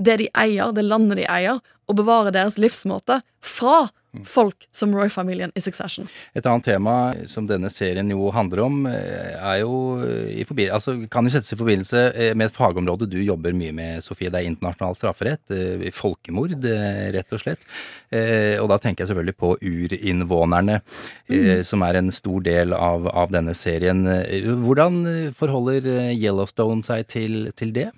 [0.02, 3.87] det de eier, det landet de eier, og bevare deres livsmåte fra
[4.24, 6.07] folk som Roy-familien i Succession.
[6.35, 10.00] Et annet tema som denne serien jo handler om, eh, er jo
[10.31, 13.72] i forbi- altså, kan jo settes i forbindelse eh, med et fagområde du jobber mye
[13.72, 14.31] med, Sofie.
[14.31, 15.50] Det er internasjonal strafferett.
[15.50, 17.64] eh, Folkemord, eh, rett og slett.
[18.11, 20.81] Eh, Og da tenker jeg selvfølgelig på urinnvånerne,
[21.29, 21.64] mm.
[21.64, 24.07] som er en stor del av, av denne serien.
[24.07, 27.90] Eh, Hvordan forholder eh, Yellowstone seg til, til det?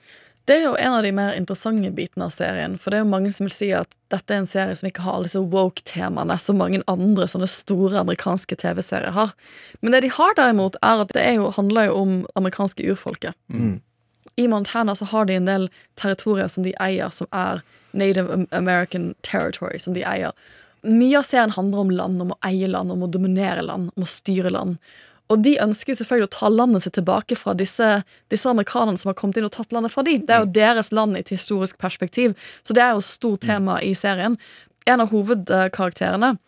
[0.48, 2.78] Det er jo en av de mer interessante bitene av serien.
[2.80, 5.02] For det er jo mange som vil si at dette er en serie som ikke
[5.04, 9.34] har alle disse woke-temaene som mange andre sånne store amerikanske TV-serier har.
[9.82, 13.36] Men det de har derimot, er at det er jo, handler jo om amerikanske urfolket.
[14.40, 15.68] I Montana så har de en del
[16.00, 17.60] territorier som de eier, som er
[17.92, 20.32] Native American Territory, som de eier.
[20.86, 24.06] Mye av serien handler om land, om å eie land, om å dominere land, om
[24.06, 24.78] å styre land.
[25.28, 27.88] Og de ønsker jo selvfølgelig å ta landet sitt tilbake fra disse,
[28.32, 30.24] disse amerikanerne som har kommet inn og tatt landet fra dem.
[30.24, 33.44] Det er jo deres land i et historisk perspektiv, så det er jo et stort
[33.44, 34.38] tema i serien.
[34.88, 36.38] En av hovedkarakterene,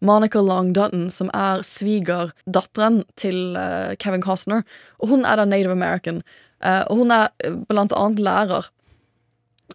[0.00, 4.64] Monica Long Dutton, som er svigerdatteren til eh, Kevin Costner,
[4.98, 6.22] og hun er da native american,
[6.64, 8.70] eh, og hun er eh, blant annet lærer.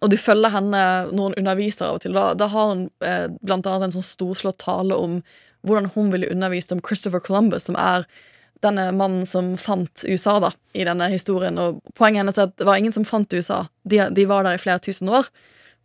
[0.02, 2.18] Og du følger henne når hun underviser av og til.
[2.18, 2.88] Da, da har hun
[3.46, 5.22] blant annet en sånn storslått tale om
[5.66, 8.04] hvordan hun ville undervist om Christopher Columbus, som er
[8.64, 11.58] denne mannen som fant USA da, i denne historien.
[11.62, 13.66] Og poenget hennes er at det var ingen som fant USA.
[13.84, 15.30] De, de var der i flere tusen år.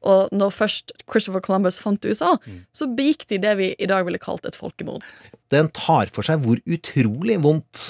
[0.01, 2.37] Og når først Christopher Columbus fant USA,
[2.73, 5.05] så begikk de det vi i dag ville kalt et folkemord.
[5.53, 7.83] Den tar for seg hvor utrolig vondt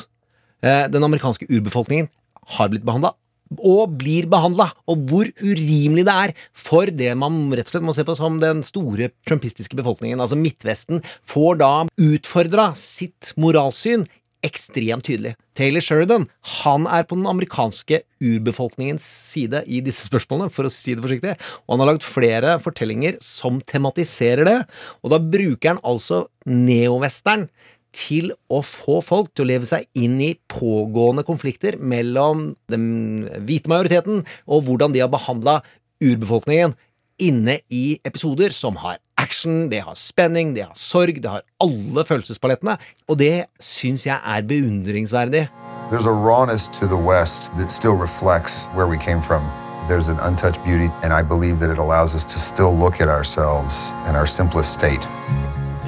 [0.64, 2.10] eh, den amerikanske urbefolkningen
[2.56, 3.14] har blitt behandla.
[3.50, 7.94] Og blir behandla, og hvor urimelig det er for det man rett og slett må
[7.96, 10.22] se på som den store trumpistiske befolkningen.
[10.22, 14.06] Altså Midtvesten får da utfordra sitt moralsyn
[14.46, 15.34] ekstremt tydelig.
[15.58, 16.26] Taylor Sheridan
[16.62, 21.34] han er på den amerikanske urbefolkningens side i disse spørsmålene, for å si det forsiktig.
[21.66, 24.56] Og han har lagd flere fortellinger som tematiserer det.
[25.04, 27.48] Og da bruker han altså neovestern
[27.96, 33.70] til å få folk til å leve seg inn i pågående konflikter mellom den hvite
[33.70, 35.58] majoriteten og hvordan de har behandla
[36.00, 36.76] urbefolkningen
[37.20, 42.04] inne i episoder som har action, det har spenning, det har sorg, det har alle
[42.04, 42.76] følelsespalettene.
[43.08, 45.48] Og det syns jeg er beundringsverdig.
[45.90, 49.42] There's a rawness to the West that still reflects where we came from.
[49.88, 53.08] There's an untouched beauty, and I believe that it allows us to still look at
[53.08, 55.04] ourselves in our simplest state.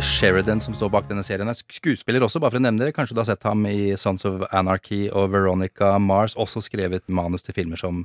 [0.03, 2.95] Sheridan som står bak denne serien, er skuespiller også, bare for å nevne det.
[2.97, 6.35] Kanskje du har sett ham i Sons of Anarchy og Veronica Mars.
[6.39, 8.03] Også skrevet manus til filmer som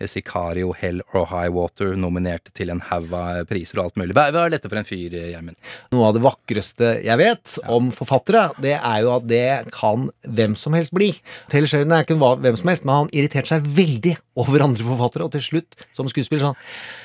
[0.00, 4.16] Sicario, Hell or High Water, nominert til en haug av priser og alt mulig.
[4.16, 5.56] Hva, er dette for en fyr, Gjermund?
[5.94, 9.44] Noe av det vakreste jeg vet om forfattere, det er jo at det
[9.76, 11.12] kan hvem som helst bli.
[11.52, 15.28] Taylor Sheridan er ikke hvem som helst, men han irriterte seg veldig over andre forfattere,
[15.28, 16.99] og til slutt, som skuespiller, sånn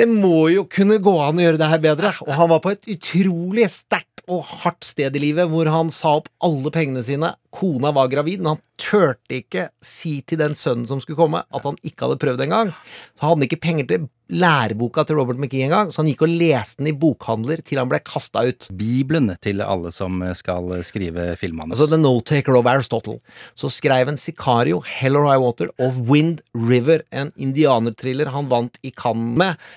[0.00, 2.14] det må jo kunne gå an å gjøre det her bedre.
[2.24, 6.16] Og han var på et utrolig sterkt og hardt sted i livet hvor han sa
[6.20, 7.32] opp alle pengene sine.
[7.52, 11.66] Kona var gravid, men han turte ikke si til den sønnen som skulle komme, at
[11.66, 12.70] han ikke hadde prøvd engang.
[13.18, 16.32] Så hadde han ikke penger til læreboka til Robert McKee engang, så han gikk og
[16.38, 18.70] leste den i bokhandler til han ble kasta ut.
[18.78, 21.76] Bibelen til alle som skal skrive filmmanus.
[21.76, 23.18] Altså The Notaker of Aristotle.
[23.58, 28.78] Så skrev en Sicario, Hell or High Water og Wind River, en indianerthriller han vant
[28.86, 29.70] i Cannes med.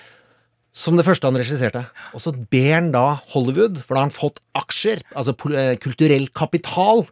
[0.74, 1.84] Som det første han regisserte.
[2.16, 6.26] Og så ber han da Hollywood, for da har han fått aksjer, altså eh, kulturell
[6.34, 7.04] kapital,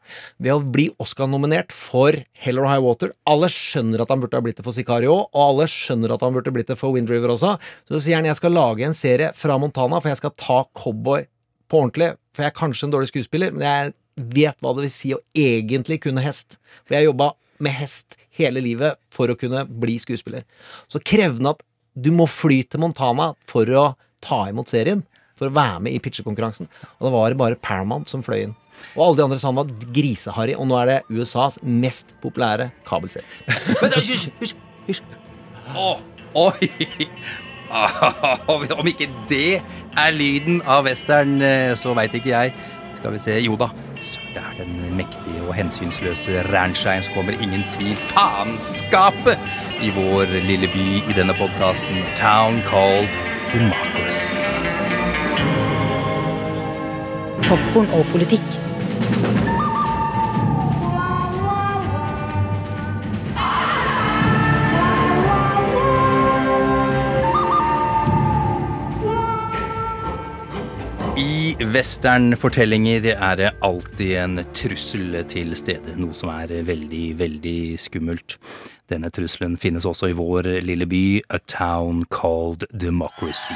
[0.42, 3.12] ved å bli Oscar-nominert for Hell or High Water.
[3.30, 6.34] Alle skjønner at han burde ha blitt det for Sicario, og alle skjønner at han
[6.34, 7.54] burde blitt det for Wind River også.
[7.86, 11.28] Så sier han jeg skal lage en serie fra Montana, for jeg skal ta cowboy
[11.70, 12.16] på ordentlig.
[12.34, 13.94] For jeg er kanskje en dårlig skuespiller, men jeg
[14.42, 16.58] vet hva det vil si å egentlig kunne hest.
[16.82, 17.30] For jeg jobba
[17.62, 20.42] med hest hele livet for å kunne bli skuespiller.
[20.90, 21.62] Så krevde han at
[21.94, 23.92] du må fly til Montana for å
[24.24, 25.04] ta imot serien.
[25.38, 26.68] For å være med i pitchekonkurransen.
[27.00, 28.56] Og da var det bare Paramount som fløy inn.
[28.96, 32.70] Og alle de andre sa han var griseharry, og nå er det USAs mest populære
[32.88, 33.26] kabelserie.
[33.80, 34.54] Men, hysj, hysj,
[34.88, 35.02] hysj.
[36.38, 36.68] Oi!
[38.52, 42.54] Om ikke det er lyden av western, eh, så veit ikke jeg.
[43.02, 43.66] Skal vi se Jo da,
[43.98, 47.96] det er den mektige og hensynsløse Ranshine som kommer ingen tvil.
[47.98, 49.42] Faenskapet
[49.82, 51.98] i vår lille by i denne podkasten.
[52.14, 53.10] Town called
[53.50, 54.38] Democracy.
[57.48, 58.62] Popkorn og politikk.
[71.70, 78.38] Westernfortellinger er det alltid en trussel til stede, noe som er veldig, veldig skummelt.
[78.90, 83.54] Denne trusselen finnes også i vår lille by, A Town Called Democracy.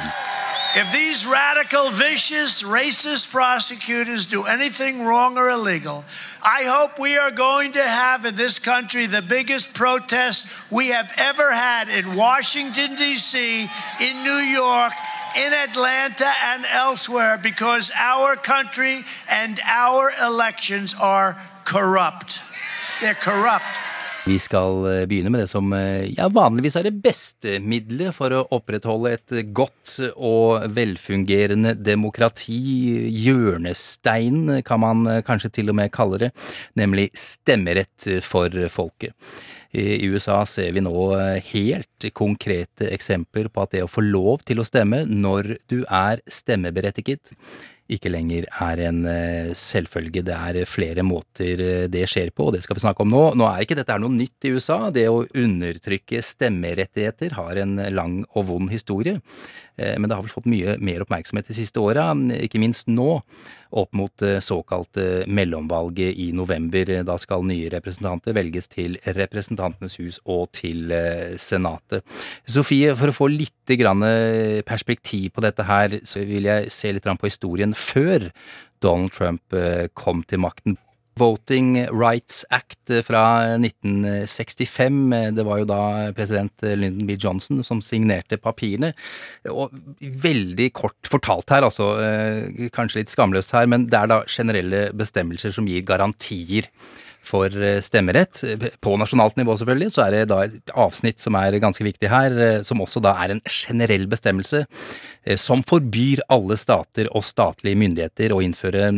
[0.79, 6.05] If these radical, vicious, racist prosecutors do anything wrong or illegal,
[6.43, 11.11] I hope we are going to have in this country the biggest protest we have
[11.17, 13.63] ever had in Washington, D.C.,
[14.03, 14.93] in New York,
[15.39, 22.41] in Atlanta, and elsewhere because our country and our elections are corrupt.
[23.01, 23.65] They're corrupt.
[24.27, 28.35] Vi skal eh, begynne med det som eh, ja, vanligvis er det beste middelet for
[28.35, 32.59] å opprettholde et godt og velfungerende demokrati.
[33.23, 36.33] Hjørnestein kan man eh, kanskje til og med kalle det,
[36.75, 39.15] nemlig stemmerett for folket.
[39.77, 40.93] I USA ser vi nå
[41.51, 46.23] helt konkrete eksempler på at det å få lov til å stemme når du er
[46.33, 47.35] stemmeberettiget,
[47.93, 50.25] ikke lenger er en eh, selvfølge.
[50.27, 53.23] Det er flere måter eh, det skjer på, og det skal vi snakke om nå.
[53.39, 54.79] Nå er ikke dette noe nytt i USA.
[54.95, 59.21] Det å undertrykke stemmerettigheter har en lang og vond historie.
[59.77, 63.21] Eh, men det har vel fått mye mer oppmerksomhet de siste åra, ikke minst nå,
[63.77, 66.91] opp mot såkalte mellomvalget i november.
[67.07, 70.93] Da skal nye representanter velges til Representantenes hus og til
[71.41, 72.07] Senatet.
[72.49, 73.53] Sofie, for å få litt
[74.67, 78.31] perspektiv på dette her, så vil jeg se litt på historien før
[78.83, 79.57] Donald Trump
[79.99, 80.79] kom til makten.
[81.17, 83.23] Voting Rights Act fra
[83.57, 84.99] 1965.
[85.37, 85.81] Det var jo da
[86.17, 87.17] president Lyndon B.
[87.17, 88.93] Johnson som signerte papirene.
[89.49, 91.89] Og veldig kort fortalt her, altså,
[92.77, 96.69] kanskje litt skamløst her, men det er da generelle bestemmelser som gir garantier
[97.27, 97.51] for
[97.83, 98.45] stemmerett.
[98.81, 102.37] På nasjonalt nivå, selvfølgelig, så er det da et avsnitt som er ganske viktig her,
[102.67, 104.65] som også da er en generell bestemmelse
[105.41, 108.93] som forbyr alle stater og statlige myndigheter å innføre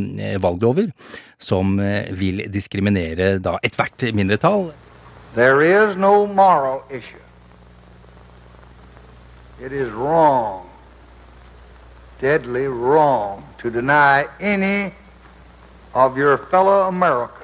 [0.45, 0.91] valglover
[1.41, 1.79] som
[2.19, 4.73] vil diskriminere da ethvert mindretall.
[5.35, 7.25] There is no moral issue.
[9.61, 10.69] It is wrong,
[12.21, 14.93] deadly wrong, to deny any
[15.95, 17.38] of your fellow Americans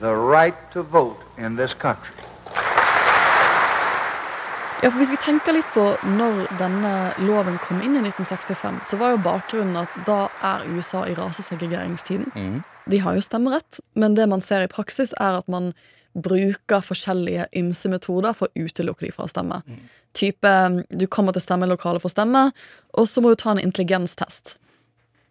[0.00, 2.14] the right to vote in this country.
[4.82, 8.98] Ja, for Hvis vi tenker litt på når denne loven kom inn i 1965, så
[9.00, 12.30] var jo bakgrunnen at da er USA i rasesegregeringstiden.
[12.34, 12.60] Mm.
[12.86, 15.72] De har jo stemmerett, men det man ser i praksis, er at man
[16.14, 19.60] bruker forskjellige ymse metoder for å utelukke de fra å stemme.
[20.14, 20.54] Type
[20.94, 22.44] du kommer til stemmelokalet for å stemme,
[22.94, 24.56] og så må du ta en intelligenstest.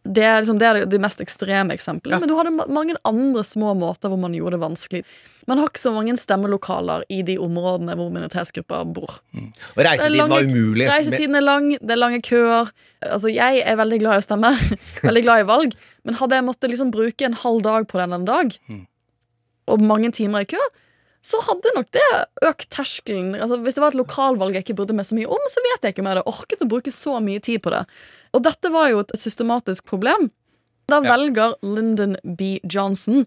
[0.08, 2.20] Det er, liksom, det er de mest ekstreme eksemplene.
[2.24, 5.02] Men du hadde mange andre små måter hvor man gjorde det vanskelig.
[5.48, 9.20] Man har ikke så mange stemmelokaler i de områdene hvor minoritetsgrupper bor.
[9.38, 10.89] Og reisetiden var umulig.
[10.91, 12.74] Reisetiden er lang, det er lange køer.
[13.06, 14.52] Altså, jeg er veldig glad i å stemme,
[15.08, 18.15] veldig glad i valg, men hadde jeg måttet liksom bruke en halv dag på den
[18.17, 18.58] en dag,
[19.67, 20.62] og mange timer i kø,
[21.28, 22.06] så hadde nok det
[22.48, 23.34] økt terskelen.
[23.36, 25.84] Altså, hvis det var et lokalvalg jeg ikke brydde meg så mye om, så vet
[25.84, 27.82] jeg ikke om jeg hadde orket å bruke så mye tid på det.
[28.36, 30.30] Og dette var jo et, systematisk problem.
[30.88, 32.58] Da velger Lyndon B.
[32.63, 33.26] Johnson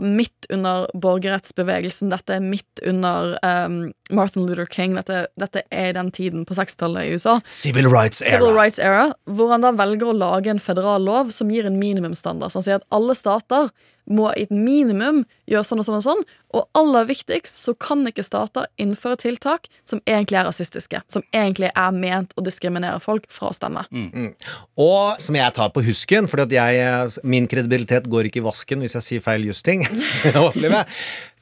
[0.00, 2.10] midt under borgerrettsbevegelsen.
[2.12, 4.96] Dette er midt under um, Martin Luther King.
[4.96, 7.38] Dette, dette er den tiden på 60-tallet i USA.
[7.44, 8.40] Civil rights era.
[8.40, 11.78] Civil rights era, hvor han da velger å lage en federal lov som gir en
[11.80, 12.52] minimumsstandard.
[12.52, 13.68] Så han sier at alle stater
[14.10, 16.24] må i et minimum gjøre sånn og sånn og sånn.
[16.52, 21.02] Og aller viktigst så kan ikke stater innføre tiltak som egentlig er rasistiske.
[21.10, 23.84] Som egentlig er ment å diskriminere folk fra å stemme.
[23.90, 24.32] Mm.
[24.80, 26.44] Og som jeg tar på husken, for
[27.24, 29.86] min kredibilitet går ikke i vasken hvis jeg sier feil justing.
[30.48, 30.88] opplever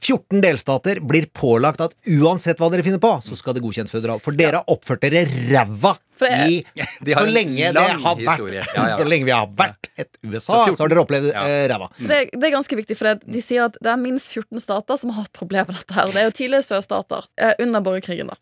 [0.01, 4.25] 14 delstater blir pålagt at uansett hva dere finner på, så skal det godkjent føderalt.
[4.25, 6.61] For dere har oppført dere ræva i
[7.07, 8.42] De Så lenge det har vært.
[8.53, 8.87] Ja, ja.
[8.96, 11.44] Så lenge vi har vært et USA, Så så har dere opplevd ja.
[11.73, 11.90] ræva.
[11.99, 14.62] For det, det er ganske viktig, for det, de sier at det er minst 14
[14.62, 15.94] stater som har hatt problemer med dette.
[15.96, 18.28] her Det er jo tidligere sørstater eh, under borgerkrigen.
[18.28, 18.36] da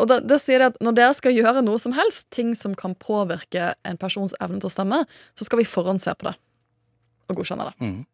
[0.00, 2.74] Og da, da sier de at Når dere skal gjøre noe som helst, ting som
[2.78, 5.04] kan påvirke en persons evne til å stemme,
[5.38, 6.36] så skal vi forhåndsse på det
[7.30, 7.74] og godkjenne det.
[7.86, 8.06] Mm.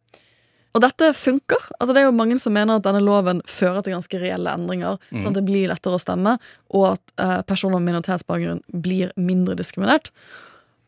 [0.77, 1.63] Og dette funker.
[1.81, 4.99] Altså Det er jo mange som mener at denne loven fører til ganske reelle endringer,
[5.11, 5.21] Mm.
[5.23, 6.35] sånn at det blir lettere å stemme,
[6.77, 10.11] og at eh, personer med minoritetsbakgrunn blir mindre diskriminert.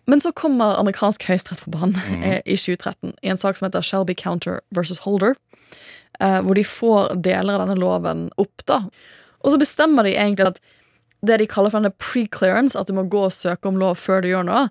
[0.07, 2.23] Men så kommer amerikansk høyesterett for banen Mm.
[2.23, 5.37] eh, i 2013 i en sak som heter Shelby Counter versus Holder,
[6.21, 8.67] eh, hvor de får deler av denne loven opp.
[8.67, 8.83] da
[9.45, 10.61] Og så bestemmer de egentlig at
[11.27, 14.23] det de kaller for denne pre-clearance, at du må gå og søke om lov før
[14.23, 14.69] du gjør noe,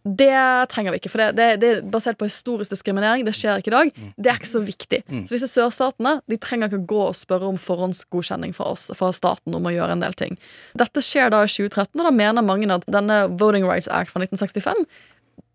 [0.00, 0.32] det
[0.72, 1.10] trenger vi ikke.
[1.12, 3.26] For det, det, det er basert på historisk diskriminering.
[3.26, 3.90] Det skjer ikke i dag.
[4.16, 5.02] Det er ikke så viktig.
[5.10, 5.26] Mm.
[5.28, 9.56] Så disse sørstatene de trenger ikke gå og spørre om forhåndsgodkjenning fra oss Fra staten
[9.56, 10.38] om å gjøre en del ting.
[10.80, 14.24] Dette skjer da i 2013, og da mener mange at denne Voting Rights Act fra
[14.24, 14.88] 1965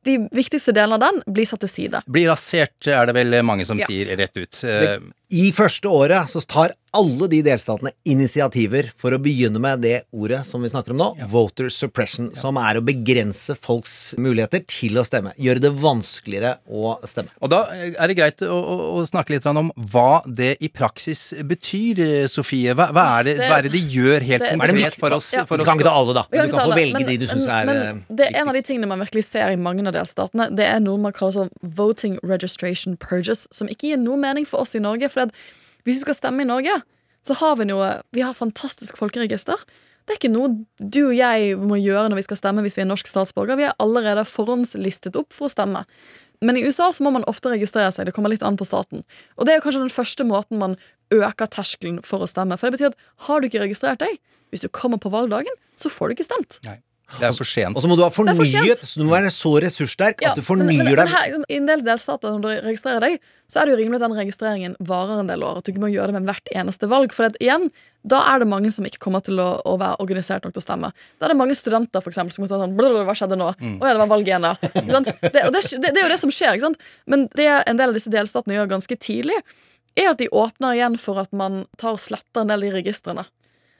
[0.05, 2.01] de viktigste delene av den blir satt til side.
[2.07, 3.87] Blir rasert, er det vel mange som Ja.
[3.89, 4.61] sier rett ut.
[4.61, 4.99] Det,
[5.35, 10.37] I første året så tar alle de delstatene initiativer for å begynne med det ordet
[10.47, 15.03] som vi snakker om nå, voter suppression, som er å begrense folks muligheter til å
[15.03, 15.33] stemme.
[15.35, 17.33] Gjøre det vanskeligere å stemme.
[17.43, 21.33] Og da er det greit å, å, å snakke litt om hva det i praksis
[21.43, 21.99] betyr,
[22.31, 22.71] Sofie.
[22.79, 25.33] Hva, hva, er, det, Det- hva er det de gjør helt det- konkret for oss?
[25.35, 25.43] Ja.
[25.49, 26.23] For Du kan ikke ta alle, da.
[26.31, 28.53] Men du kan få velge men- de du syns er men eh, Det er en
[28.53, 30.47] av de tingene man virkelig ser i mange av delstatene.
[30.55, 34.63] Det er noe man kaller sånn voting registration purges, som ikke gir noe mening for
[34.63, 35.11] oss i Norge.
[35.11, 36.79] For at hvis du skal stemme i Norge,
[37.25, 39.57] så har vi noe Vi har fantastisk folkeregister.
[40.05, 42.83] Det er ikke noe du og jeg må gjøre når vi skal stemme hvis vi
[42.83, 43.57] er norsk statsborger.
[43.57, 45.85] Vi er allerede forhåndslistet opp for å stemme.
[46.45, 48.05] Men i USA så må man ofte registrere seg.
[48.05, 49.01] Det kommer litt an på staten.
[49.39, 50.77] Og det er kanskje den første måten man
[51.13, 52.57] øker terskelen for å stemme.
[52.59, 54.19] For det betyr at har du ikke registrert deg,
[54.53, 56.59] hvis du kommer på valgdagen, så får du ikke stemt.
[57.19, 57.77] Det er for sent.
[57.77, 60.39] Og så må du ha fornyet, for så du må være så ressurssterk Ja, at
[60.39, 61.11] du fornyer men, men deg.
[61.13, 64.05] her, I en del delstater når du registrerer deg, så er det jo rimelig at
[64.07, 65.59] den registreringen varer en del år.
[65.61, 67.13] At du ikke må gjøre det med hvert eneste valg.
[67.13, 67.69] For at, igjen,
[68.01, 70.65] da er det mange som ikke kommer til å, å være organisert nok til å
[70.65, 70.89] stemme.
[71.21, 73.51] Da er det mange studenter for eksempel, som må ta sånn «Blablabla, Hva skjedde nå?
[73.53, 73.77] Å Mm.
[73.85, 74.81] ja, det var valg igjen, det,
[75.21, 75.39] det,
[75.85, 76.57] det er jo det som skjer.
[76.57, 76.81] Ikke sant?
[77.05, 79.37] Men det en del av disse delstatene gjør ganske tidlig,
[79.95, 82.73] er at de åpner igjen for at man tar og sletter en del av de
[82.81, 83.23] registrene.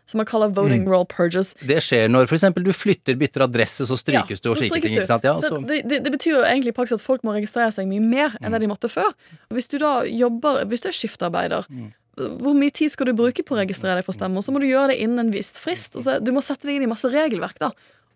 [0.05, 0.89] Som man kaller voting Mm.
[0.91, 1.55] roll purges.
[1.65, 2.43] Det skjer når f.eks.
[2.61, 4.99] du flytter, bytter adresse, så strykes du og slike ting.
[4.99, 5.23] ikke sant?
[5.25, 7.71] Ja, så så, det, det, det betyr jo egentlig i praksis at folk må registrere
[7.73, 9.11] seg mye mer enn det de måtte før.
[9.49, 11.65] Hvis du da jobber, hvis du er skiftarbeider,
[12.15, 14.37] hvor mye tid skal du bruke på å registrere deg for stemme?
[14.37, 15.97] Og så må du gjøre det innen en viss frist.
[15.97, 17.71] Du må sette deg inn i masse regelverk, da.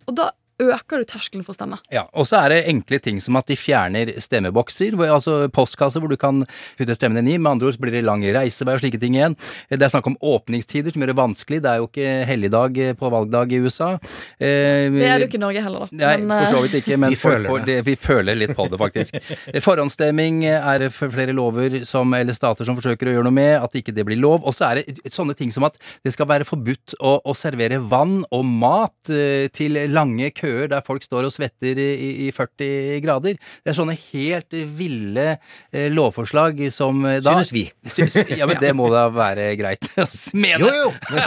[0.07, 1.79] Og da øker du terskelen for å stemme.
[1.93, 2.05] ja.
[2.19, 6.11] Og så er det enkle ting som at de fjerner stemmebokser, hvor, altså postkasser hvor
[6.11, 6.41] du kan
[6.77, 7.37] putte stemmen din i.
[7.39, 9.35] Med andre ord så blir det lang reisevei og slike ting igjen.
[9.71, 11.61] Det er snakk om åpningstider som gjør det vanskelig.
[11.63, 13.91] Det er jo ikke helligdag på valgdag i USA.
[14.39, 15.99] Eh, Det er det jo ikke i Norge heller, da.
[16.01, 18.55] Nei, Men, for så eh, vidt ikke, men Vi føler for det, vi føler litt
[18.57, 19.19] på det, faktisk.
[19.69, 23.53] Forhåndsstemming er det for flere lover som, eller stater som forsøker å gjøre noe med,
[23.61, 24.43] at ikke det blir lov.
[24.43, 27.79] Og så er det sånne ting som at det skal være forbudt å, å servere
[27.91, 32.99] vann og mat eh, til lange køer der folk står og svetter i, i 40
[33.03, 33.37] grader.
[33.63, 37.65] Det er sånne helt ville eh, lovforslag som eh, da Synes vi.
[37.95, 40.07] Synes, ja, men det må da være greit å
[40.39, 40.65] mene.
[40.65, 41.23] Jo, jo!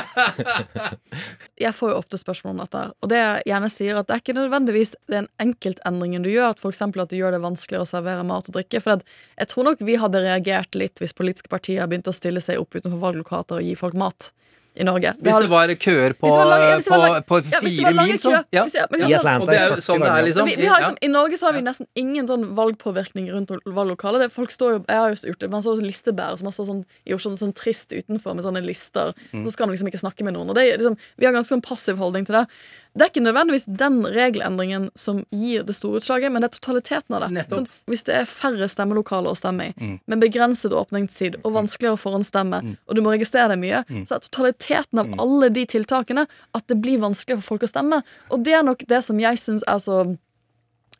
[1.64, 4.24] jeg får jo ofte spørsmål om dette, og det jeg gjerne sier at det er
[4.24, 6.85] ikke nødvendigvis den enkeltendringen du gjør, at f.eks.
[6.87, 8.82] at du gjør det vanskeligere å servere mat og drikke.
[8.82, 9.06] For at
[9.38, 12.76] jeg tror nok vi hadde reagert litt hvis politiske partier begynte å stille seg opp
[12.76, 14.32] utenfor valglokater og gi folk mat
[14.74, 15.12] i Norge.
[15.20, 18.38] Hvis det var køer på, fire mil, sånn.
[18.54, 18.64] Ja.
[18.64, 20.48] I sånn- Atlanta det er i 40 sånn det er, liksom.
[20.48, 24.24] vi, vi har liksom, I Norge så har vi nesten ingen sånn valgpåvirkning rundt valglokalet.
[24.24, 26.70] Det, folk står jo, jeg har jo gjort det, Man så listebærer som har stått
[26.70, 29.12] sånn, i Oslo sånn trist utenfor med sånne lister.
[29.32, 29.44] Mm.
[29.44, 30.48] Så skal man liksom ikke snakke med noen.
[30.48, 32.46] Og det, er liksom, Vi har ganske sånn passiv holdning til det.
[32.94, 37.14] Det er ikke nødvendigvis den regelendringen som gir det store utslaget, men det er totaliteten
[37.16, 37.46] av det.
[37.48, 40.00] Sånn, hvis det er færre stemmelokaler å stemme i, Mm.
[40.07, 44.05] med begrenset åpningstid og vanskeligere å forhåndsstemme, og du må registrere deg mye, Mm.
[44.07, 48.02] så er totaliteten av alle de tiltakene at det blir vanskelig for folk å stemme.
[48.31, 50.18] Og det er nok det som jeg syns er så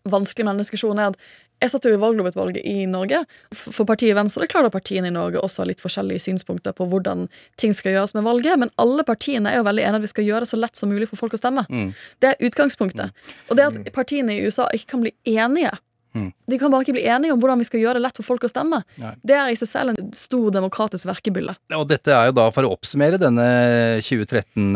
[0.09, 1.17] vanskelig med denne diskusjonen, er at
[1.63, 3.23] jeg satt jo i valglovutvalget i Norge
[3.55, 4.49] for partiet Venstre.
[4.49, 7.29] Er at partiene i Norge også har litt forskjellige synspunkter på hvordan
[7.61, 10.29] ting skal gjøres med valget, men alle partiene er jo veldig enige at vi skal
[10.29, 11.65] gjøre det så lett som mulig for folk å stemme.
[11.71, 11.93] Mm.
[12.23, 13.15] Det er utgangspunktet.
[13.49, 15.73] Og det at partiene i USA ikke kan bli enige
[16.15, 16.31] Mm.
[16.53, 18.45] De kan bare ikke bli enige om hvordan vi skal gjøre det lett for folk
[18.45, 18.83] å stemme.
[19.01, 19.15] Nei.
[19.25, 21.55] Det er i seg selv en stor demokratisk verkebylle.
[21.79, 23.47] Og dette er jo da, for å oppsummere denne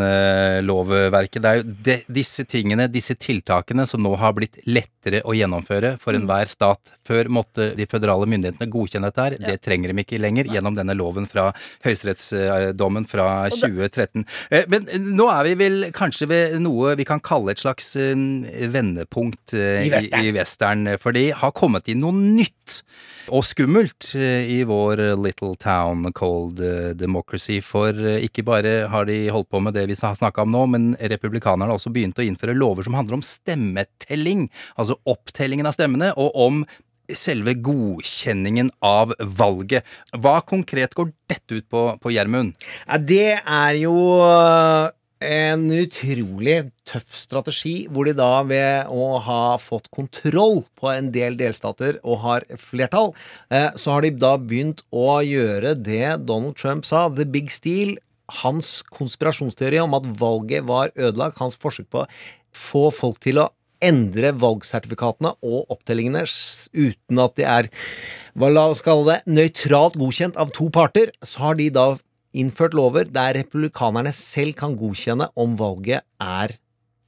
[0.06, 5.34] 2013-lovverket, det er jo de, disse tingene, disse tiltakene, som nå har blitt lettere å
[5.36, 6.22] gjennomføre for Mm.
[6.22, 6.92] enhver stat.
[7.06, 9.36] Før måtte de føderale myndighetene godkjenne dette her.
[9.38, 11.52] Det trenger de ikke lenger gjennom denne loven fra
[11.84, 14.24] høyesterettsdommen fra 2013.
[14.50, 14.82] Eh, Men
[15.14, 18.14] nå er vi vel kanskje ved noe vi kan kalle et slags eh,
[18.72, 20.20] vendepunkt eh, I western.
[20.24, 22.80] i, i western, for det har kommet inn noe nytt
[23.34, 27.58] og skummelt eh, i vår little town called eh, democracy.
[27.64, 30.64] For eh, ikke bare har de holdt på med det vi har snakka om nå,
[30.74, 34.46] men republikanerne har også begynt å innføre lover som handler om stemmetelling.
[34.78, 36.62] Altså opptellingen av stemmene, og om
[37.14, 39.86] selve godkjenningen av valget.
[40.18, 42.56] Hva konkret går dette ut på, på Gjermund?
[42.86, 43.94] Ja, det er jo
[45.24, 51.38] en utrolig tøff strategi, hvor de da ved å ha fått kontroll på en del
[51.40, 53.14] delstater og har flertall,
[53.50, 57.96] eh, så har de da begynt å gjøre det Donald Trump sa, the big steal.
[58.42, 62.10] Hans konspirasjonsteori om at valget var ødelagt, hans forsøk på å
[62.52, 63.50] få folk til å
[63.84, 66.24] endre valgsertifikatene og opptellingene
[66.72, 67.68] uten at de er
[68.36, 71.90] hva la oss kalle det, nøytralt godkjent av to parter, så har de da
[72.36, 76.56] innført lover der republikanerne selv kan godkjenne om valget er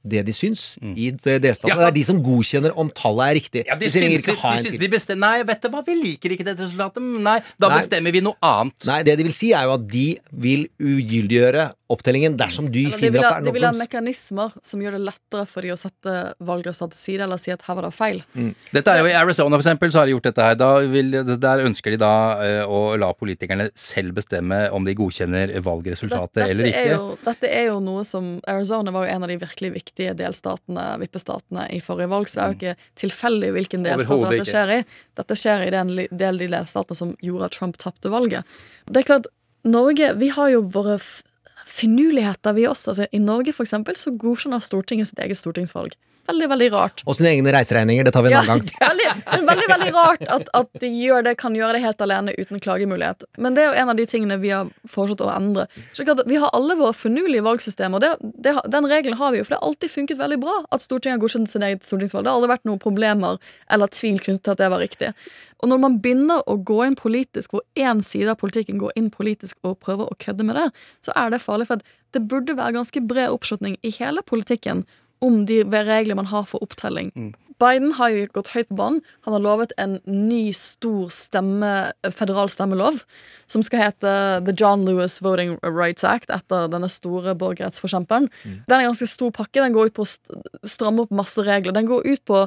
[0.03, 1.75] det de syns i delstatene.
[1.79, 3.63] Det er de som godkjenner om tallet er riktig.
[3.67, 6.45] Ja, de de, syns, ikke de de bestemmer Nei, vet du hva, vi liker ikke
[6.47, 7.03] dette resultatet.
[7.03, 7.81] men Nei, da Nei.
[7.81, 8.87] bestemmer vi noe annet.
[8.87, 12.91] Nei, det de vil si, er jo at de vil ugyldiggjøre opptellingen dersom du Eller
[12.93, 15.45] de finner vil, ha, at det de er vil ha mekanismer som gjør det lettere
[15.49, 16.13] for de å sette
[16.45, 18.19] valgresultatet til side, eller si at her var det feil.
[18.75, 20.59] Dette er jo I Arizona for eksempel, så har de gjort dette her.
[20.59, 22.11] Da vil, der ønsker de da
[22.45, 26.93] eh, å la politikerne selv bestemme om de godkjenner valgresultatet Dette eller er ikke.
[26.93, 30.85] jo, dette er jo noe som Arizona var jo en av de virkelig viktige delstatene,
[31.01, 34.79] vippestatene, i forrige valg, så det er jo ikke tilfeldig hvilken delstat dette skjer i.
[35.19, 38.59] Dette skjer i den del av de delstatene som gjorde at Trump tapte valget.
[38.87, 39.31] Det er klart,
[39.67, 40.99] Norge, vi har jo våre
[41.69, 42.93] finurligheter, vi også.
[42.93, 45.97] Altså, I Norge, for eksempel, så godkjenner Stortinget sitt eget stortingsvalg.
[46.29, 47.01] Veldig, veldig rart.
[47.09, 48.05] Og sine egne reiseregninger.
[48.05, 48.73] Det tar vi en Ja, annen gang.
[48.89, 52.35] veldig, men veldig, veldig rart at, at de gjør det, kan gjøre det helt alene
[52.37, 53.25] uten klagemulighet.
[53.41, 55.65] Men det er jo en av de tingene vi har foreslått å endre.
[56.29, 58.13] Vi har alle våre finurlige valgsystemer, det,
[58.45, 59.47] det, den regelen har vi jo.
[59.47, 62.27] For det har alltid funket veldig bra at Stortinget har godkjent sin eget stortingsvalg.
[62.27, 63.39] Det har aldri vært noen problemer
[63.73, 65.13] eller tvil knyttet til at det var riktig.
[65.59, 69.09] Og når man begynner å gå inn politisk, hvor én side av politikken går inn
[69.11, 70.69] politisk og prøver å kødde med det,
[71.03, 71.67] så er det farlig.
[71.67, 71.83] For
[72.15, 74.85] det burde være ganske bred oppslutning i hele politikken
[75.25, 77.11] om de regler man har for opptelling.
[77.59, 79.01] Biden har jo gått høyt på banen.
[79.27, 83.01] Han har lovet en ny, stor stemme, federal stemmelov,
[83.51, 84.13] som skal hete
[84.47, 88.29] The John Lewis Voting Rights Act, etter denne store borgerrettsforkjemperen.
[88.45, 89.59] Den er en ganske stor pakke.
[89.59, 91.75] Den går ut på å stramme opp masse regler.
[91.75, 92.45] Den går ut på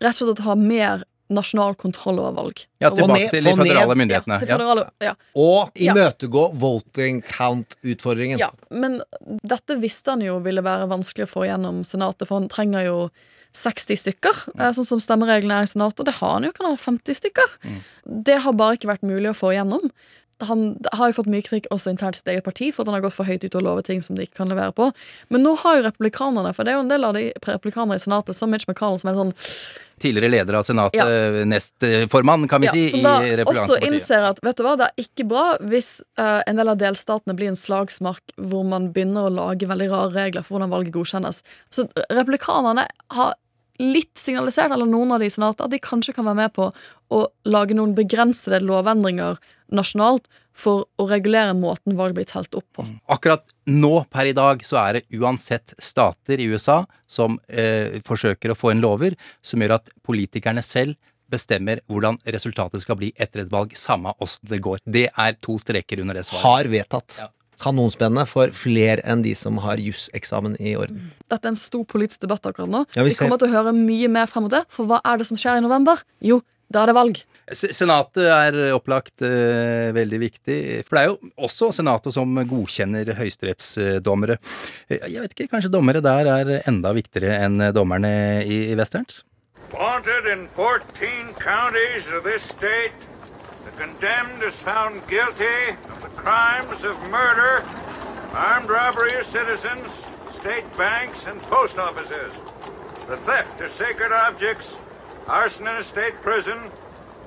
[0.00, 2.64] rett og slett å ha mer nasjonal kontroll over valg.
[2.80, 4.36] Ja, tilbake ned- til de føderale myndighetene.
[4.36, 5.14] Ja, til federale, ja.
[5.34, 5.94] Og Ja.
[6.52, 8.38] voting count-utfordringen.
[8.38, 9.00] Ja, men
[9.44, 13.10] dette visste han jo ville være vanskelig å få gjennom Senatet, for han trenger jo
[13.52, 16.04] 60 stykker, eh, sånn som stemmereglene er i Senatet.
[16.04, 17.48] Det har han jo, kan ha 50 stykker.
[18.24, 19.90] Det har bare ikke vært mulig å få gjennom.
[20.44, 23.04] Han har jo fått mye kritikk også internt sitt eget parti for at han har
[23.06, 24.90] gått for høyt ut og lovet ting som de ikke kan levere på.
[25.32, 28.04] Men nå har jo republikanerne, for det er jo en del av de republikanerne i
[28.04, 29.32] Senatet, som Mitch McConnell, som er sånn
[29.96, 31.44] Tidligere leder av Senatet, Ja.
[31.48, 35.06] nestformann, kan vi Ja, si, i republikanske også innser at vet du hva, det er
[35.06, 39.32] ikke bra hvis uh, en del av delstatene blir en slagsmark hvor man begynner å
[39.32, 41.40] lage veldig rare regler for hvordan valget godkjennes.
[41.72, 42.84] Så republikanerne
[43.16, 43.34] har
[43.80, 46.70] litt signalisert, eller noen av de i senatet, at de kanskje kan være med på
[47.12, 49.40] å lage noen begrensede lovendringer
[49.72, 52.86] nasjonalt for å regulere måten valg blir telt opp på.
[53.12, 58.52] Akkurat nå per i dag så er det uansett stater i USA som eh, forsøker
[58.52, 60.96] å få inn lover som gjør at politikerne selv
[61.32, 64.82] bestemmer hvordan resultatet skal bli etter et valg, samme åssen det går.
[64.86, 66.44] Det er to streker under det svaret.
[66.46, 67.18] Har vedtatt.
[67.56, 71.08] Kanonspennende for flere enn de som har juseksamen i orden.
[71.24, 72.84] Dette er en stor politisk debatt akkurat nå.
[72.94, 75.18] Ja, vi vi kommer til å høre mye mer frem mot det, for hva er
[75.18, 76.04] det som skjer i november?
[76.20, 77.22] Jo, da er det valg.
[77.54, 80.56] Senatet er opplagt eh, veldig viktig,
[80.88, 84.38] for det er jo også Senatet som godkjenner høyesterettsdommere.
[84.90, 89.22] Eh, Jeg vet ikke, kanskje dommere der er enda viktigere enn dommerne i, i westerns?
[89.72, 92.94] Wanted in 14 counties of this state,
[93.62, 97.62] the condemned is found guilty of the crimes of murder,
[98.34, 99.90] armed robbery of citizens,
[100.40, 102.30] state banks, and post offices,
[103.06, 104.74] the theft of sacred objects,
[105.28, 106.58] arson in a state prison,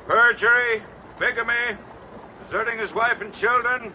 [0.10, 0.82] perjury,
[1.20, 1.78] bigamy,
[2.44, 3.94] deserting his wife and children,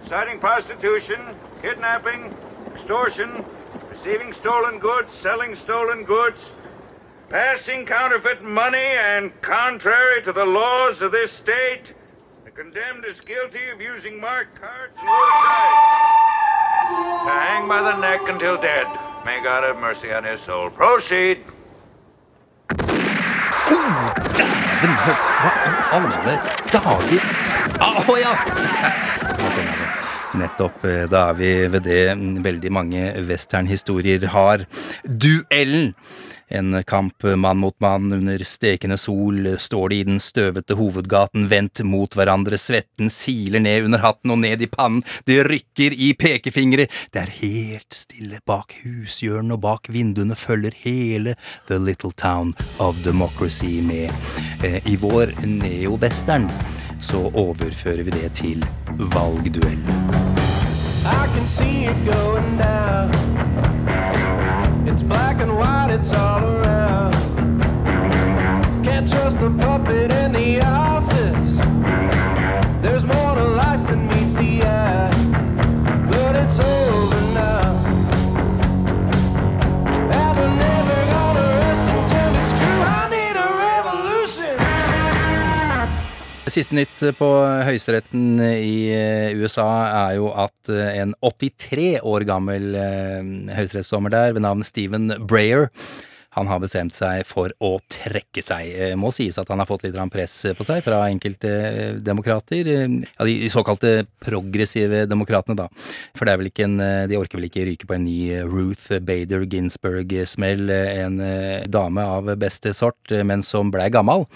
[0.00, 1.20] inciting prostitution,
[1.60, 2.34] kidnapping,
[2.72, 3.44] extortion,
[3.90, 6.46] receiving stolen goods, selling stolen goods,
[7.28, 11.92] passing counterfeit money, and contrary to the laws of this state,
[12.46, 15.82] the condemned is guilty of using marked cards and loaded dice.
[17.24, 18.86] To hang by the neck until dead.
[19.26, 20.70] May God have mercy on his soul.
[20.70, 21.44] Proceed.
[24.82, 26.32] Dæven, hva i alle
[26.72, 27.26] dager?
[27.78, 28.32] Ah, Å ja!
[30.40, 30.82] Nettopp.
[30.88, 34.64] eh, Da er vi ved det mm, veldig mange westernhistorier har.
[35.06, 35.92] Duellen!
[36.52, 41.80] En kamp mann mot mann under stekende sol står de i den støvete hovedgaten vendt
[41.88, 46.88] mot hverandre, svetten siler ned under hatten og ned i pannen, det rykker i pekefingre,
[47.12, 51.36] det er helt stille bak hushjørnene og bak vinduene følger hele
[51.70, 54.12] The Little Town of Democracy med.
[54.60, 56.50] Eh, I vår neo-western
[57.00, 58.64] så overfører vi det til
[59.16, 59.80] valgduell.
[61.02, 63.31] I can see it going down.
[64.92, 67.14] It's black and white, it's all around.
[68.84, 71.11] Can't trust the puppet in the office.
[86.52, 87.26] Siste nytt på
[87.64, 93.22] høyesteretten i eh, USA er jo at eh, en 83 år gammel eh,
[93.56, 95.70] høyesterettsdommer der ved navn Stephen Breyer
[96.32, 98.70] han har bestemt seg for å trekke seg.
[98.72, 102.66] Det Må sies at han har fått litt press på seg fra enkelte eh, demokrater.
[102.66, 105.68] eh, Ja, de såkalte progressive demokratene, da.
[106.16, 108.16] For det er vel ikke en eh, De orker vel ikke ryke på en ny
[108.32, 110.70] eh, Ruth Bader Ginsburg-smell.
[110.70, 114.26] eh, En eh, dame av beste sort, eh, men som blei gammal.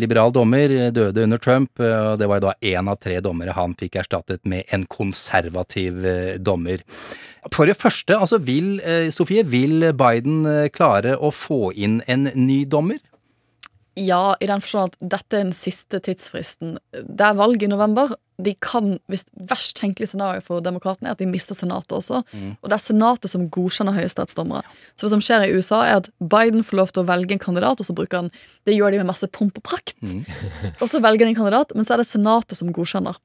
[0.00, 3.20] Liberal dommer eh, døde under Trump, eh, og det var jo da én av tre
[3.20, 6.80] dommere han fikk erstattet med en konservativ eh, dommer.
[7.50, 12.28] For det første, altså vil eh, Sofie, vil Biden eh, klare å få inn en
[12.38, 13.00] ny dommer?
[13.98, 16.78] Ja, i den forstand at dette er den siste tidsfristen.
[16.92, 18.14] Det er valg i november.
[18.42, 22.22] De kan, hvis Verst tenkelig scenario for demokratene er at de mister Senatet også.
[22.32, 22.54] Mm.
[22.62, 24.64] Og det er Senatet som godkjenner høyesterettsdommere.
[24.96, 27.42] Så det som skjer i USA, er at Biden får lov til å velge en
[27.42, 28.32] kandidat, og så bruker han
[28.64, 29.98] Det gjør de med masse pomp og prakt.
[30.80, 33.20] Og så velger de en kandidat, men så er det Senatet som godkjenner.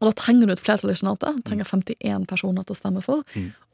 [0.00, 1.38] Og da trenger du et flertall i Senatet.
[1.38, 3.22] Du trenger 51 personer til å stemme for.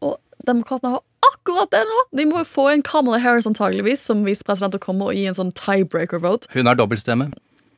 [0.07, 1.03] Og demokratene har
[1.33, 2.03] akkurat det nå!
[2.19, 5.39] De må jo få inn Kamala Harris antageligvis som visepresident og komme og gi en
[5.39, 6.51] sånn tiebreaker vote.
[6.55, 7.31] Hun har dobbeltstemme.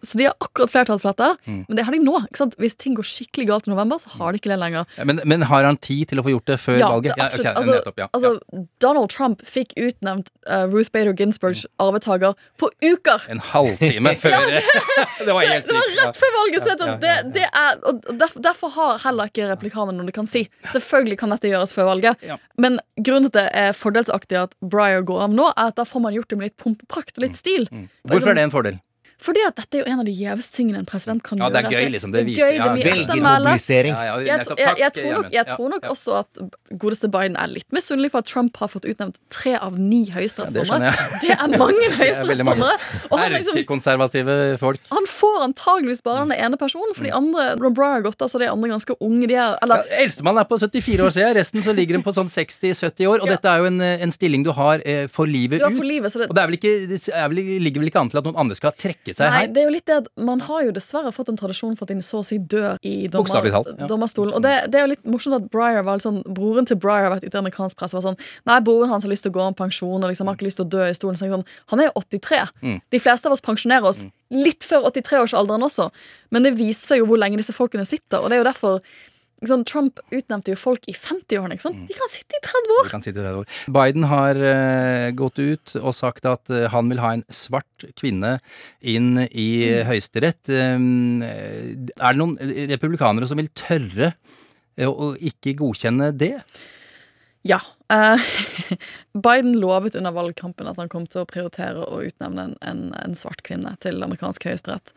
[0.04, 1.30] Så de har akkurat flertall for dette.
[1.48, 1.62] Mm.
[1.68, 2.18] Men det har de nå.
[2.60, 4.84] Hvis ting går skikkelig galt i november, så har de ikke det lenger.
[5.08, 7.16] Men, men har han tid til å få gjort det før Ja, valget?
[7.16, 7.46] det- absolutt.
[7.48, 8.08] ok, altså, nettopp, ja.
[8.12, 13.24] altså, Donald Trump fikk utnevnt uh, Ruth Bader Ginsburgs arvetaker på uker!
[13.32, 14.36] En halvtime før
[15.26, 16.62] Det var helt Det var rett før valget!
[16.64, 20.08] Så Ja, det, ja, det, det er, og derfor, derfor har heller ikke replikanerne noe
[20.10, 20.44] de kan si.
[20.72, 22.24] Selvfølgelig kan dette gjøres før valget,
[22.60, 25.84] men grunnen til at det er fordelsaktig at Breyer går av nå, er at da
[25.88, 27.66] får man gjort det med litt pomp og prakt og litt stil.
[27.70, 27.86] Mm.
[28.10, 28.80] Hvorfor er det en fordel?
[29.20, 31.48] Fordi at dette er jo en av de gjeveste tingene en president kan gjøre.
[31.48, 32.12] Ja, det er gøy, liksom.
[32.12, 33.94] Det er viser- gøy, det ja, velger mobilisering.
[33.94, 35.90] Ja, ja, Jeg, jeg, jeg, tror nok, jeg tror nok ja.
[35.94, 39.78] også at godeste Biden er litt misunnelig for at Trump har fått utnevnt tre av
[39.78, 40.90] ni Ja, det høyesterettsdommere.
[41.22, 41.88] det Det er mange.
[42.02, 42.74] høyesterettsdommere.
[43.14, 44.80] Erkekonservative liksom folk.
[44.90, 48.28] han får antageligvis bare den ene personen, for de andre Ron Breyer har gått av,
[48.32, 49.28] så de andre ganske unge.
[49.30, 51.34] De er, eller, Eldstemann er på 74 år, siden.
[51.38, 53.22] Resten så ligger han på sånn 60-70 år.
[53.24, 55.78] Og dette er jo en, en stilling du har eh, for livet Du har ut.
[55.80, 58.00] for livet, så det- Og det er vel ikke, det er vel, ligger vel ikke
[58.04, 59.50] an til at noen andre skal trekke seg Nei, her?
[59.52, 61.92] det er jo litt det at Man har jo dessverre fått en tradisjon for at
[61.92, 63.88] de så å si dør i dommer, ja.
[63.90, 64.32] dommerstolen.
[64.32, 67.08] Og det, det er jo litt morsomt at Breyer var litt sånn Broren til Breyer
[67.08, 69.36] har vært ute i amerikansk presse var sånn Nei, broren hans har lyst til å
[69.36, 71.20] gå av pensjon og liksom har ikke lyst til å dø i stolen.
[71.20, 72.42] Så sånn, Han er jo 83.
[72.64, 72.76] Mm.
[72.94, 75.90] De fleste av oss pensjonerer oss litt før 83-årsalderen også.
[76.34, 78.80] Men det viser jo hvor lenge disse folkene sitter, og det er jo derfor
[79.50, 81.58] sant, Trump utnevnte jo folk i 50-årene.
[81.58, 81.72] ikke?
[81.88, 82.86] De kan sitte i 30 år!
[82.88, 83.48] De kan sitte i 30 år.
[83.76, 88.38] Biden har uh, gått ut og sagt at uh, han vil ha en svart kvinne
[88.80, 89.86] inn i Mm.
[89.88, 90.50] Høyesterett.
[90.50, 92.36] Um, er det noen
[92.70, 94.12] republikanere som vil tørre
[94.76, 96.36] eh, å ikke godkjenne det?
[97.46, 97.60] Ja.
[99.26, 103.16] Biden lovet under valgkampen at han kom til å prioritere å utnevne en, en, en
[103.18, 104.94] svart kvinne til amerikansk høyesterett.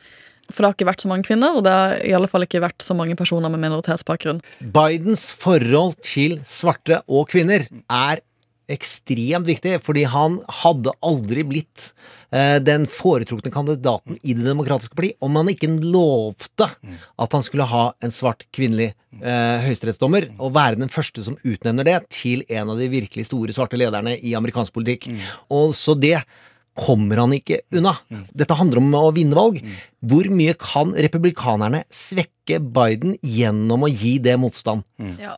[0.52, 2.64] For det har ikke vært så mange kvinner, og det har i alle fall ikke
[2.64, 4.42] vært så mange personer med minoritetsbakgrunn.
[4.62, 8.24] Bidens forhold til svarte og kvinner er
[8.72, 11.92] ekstremt viktig, fordi han hadde aldri blitt
[12.36, 17.68] eh, den foretrukne kandidaten i Det demokratiske parti om han ikke lovte at han skulle
[17.70, 18.90] ha en svart kvinnelig
[19.22, 23.56] eh, høyesterettsdommer, og være den første som utnevner det til en av de virkelig store
[23.56, 25.10] svarte lederne i amerikansk politikk.
[25.48, 26.20] Og så det
[26.78, 27.96] kommer han ikke unna.
[28.38, 29.60] Dette handler om å vinne valg.
[30.08, 34.86] Hvor mye kan republikanerne svekke Biden gjennom å gi det motstand?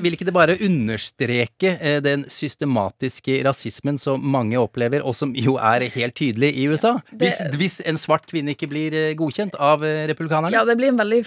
[0.03, 5.55] Vil ikke det bare understreke eh, den systematiske rasismen som mange opplever, og som jo
[5.55, 6.97] er helt tydelig i USA?
[7.15, 10.53] Hvis, hvis en svart kvinne ikke blir eh, godkjent av eh, republikanerne?
[10.55, 11.23] Ja, det blir en veldig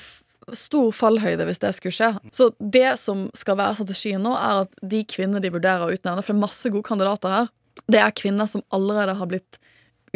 [0.59, 2.13] stor fallhøyde hvis det skulle skje.
[2.35, 6.25] Så det som skal være strategien nå, er at de kvinnene de vurderer å utnevne,
[6.25, 7.53] for det er masse gode kandidater her,
[7.91, 9.62] det er kvinner som allerede har blitt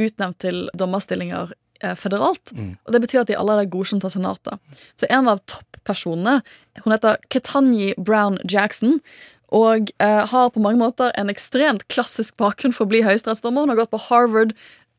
[0.00, 2.00] utnevnt til dommerstillinger federalt.
[2.00, 2.78] federalt.
[2.86, 4.58] Og det betyr at de allerede er godkjent av Senatet.
[4.96, 6.40] Så en av toppersonene
[6.84, 9.00] hun heter Ketanji Brown Jackson.
[9.54, 13.62] Og eh, har på mange måter en ekstremt klassisk bakgrunn for å bli høyesterettsdommer.
[13.62, 14.56] Hun har gått på Harvard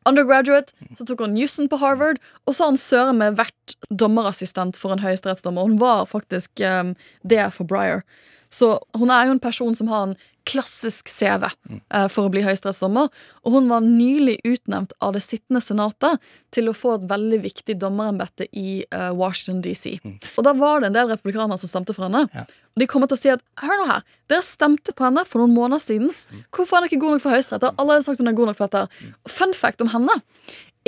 [0.08, 4.78] undergraduate, så tok hun jussen på Harvard, og så har hun søren meg vært dommerassistent
[4.78, 5.68] for en høyesterettsdommer.
[5.68, 6.94] Hun var faktisk eh,
[7.28, 8.06] det for Breyer.
[8.50, 10.16] Så hun er jo en person som har en
[10.48, 13.10] klassisk CV eh, for å bli høyesterettsdommer.
[13.44, 16.22] Og hun var nylig utnevnt av det sittende senatet
[16.56, 19.98] til å få et veldig viktig dommerembete i eh, Washington DC.
[20.38, 22.24] Og da var det en del republikanere som stemte for henne.
[22.72, 25.42] Og de kommer til å si at hør nå her, dere stemte på henne for
[25.44, 26.14] noen måneder siden.
[26.48, 27.68] Hvorfor er hun ikke god nok for Høyesterett?
[27.68, 29.12] Har allerede sagt hun er god nok for dette.
[29.28, 30.16] Og Fun fact om henne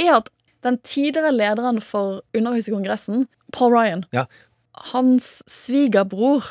[0.00, 0.32] er at
[0.64, 4.24] den tidligere lederen for Underhuset i Kongressen, Paul Ryan, Ja.
[4.92, 6.44] hans svigerbror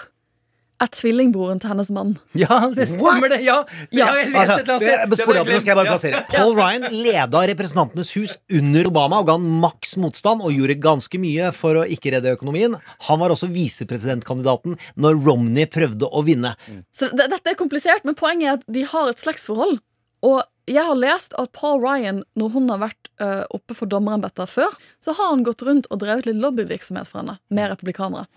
[0.79, 2.13] er tvillingbroren til hennes mann.
[2.37, 3.41] Ja, det stemmer det!
[3.45, 3.57] Ja,
[3.91, 5.03] det har jeg lest et eller annet sted.
[5.05, 6.21] Altså, nå skal jeg bare plassere.
[6.31, 11.21] Paul Ryan leda Representantenes hus under Obama og ga han maks motstand og gjorde ganske
[11.21, 12.77] mye for å ikke redde økonomien.
[13.09, 16.55] Han var også visepresidentkandidaten når Romney prøvde å vinne.
[16.95, 19.79] Så det, Dette er komplisert, men poenget er at de har et slektsforhold.
[20.25, 24.49] Og jeg har lest at Paul Ryan, når hun har vært øh, oppe for dommerembeter
[24.49, 28.27] før, så har han gått rundt og drevet litt lobbyvirksomhet for henne med republikanere.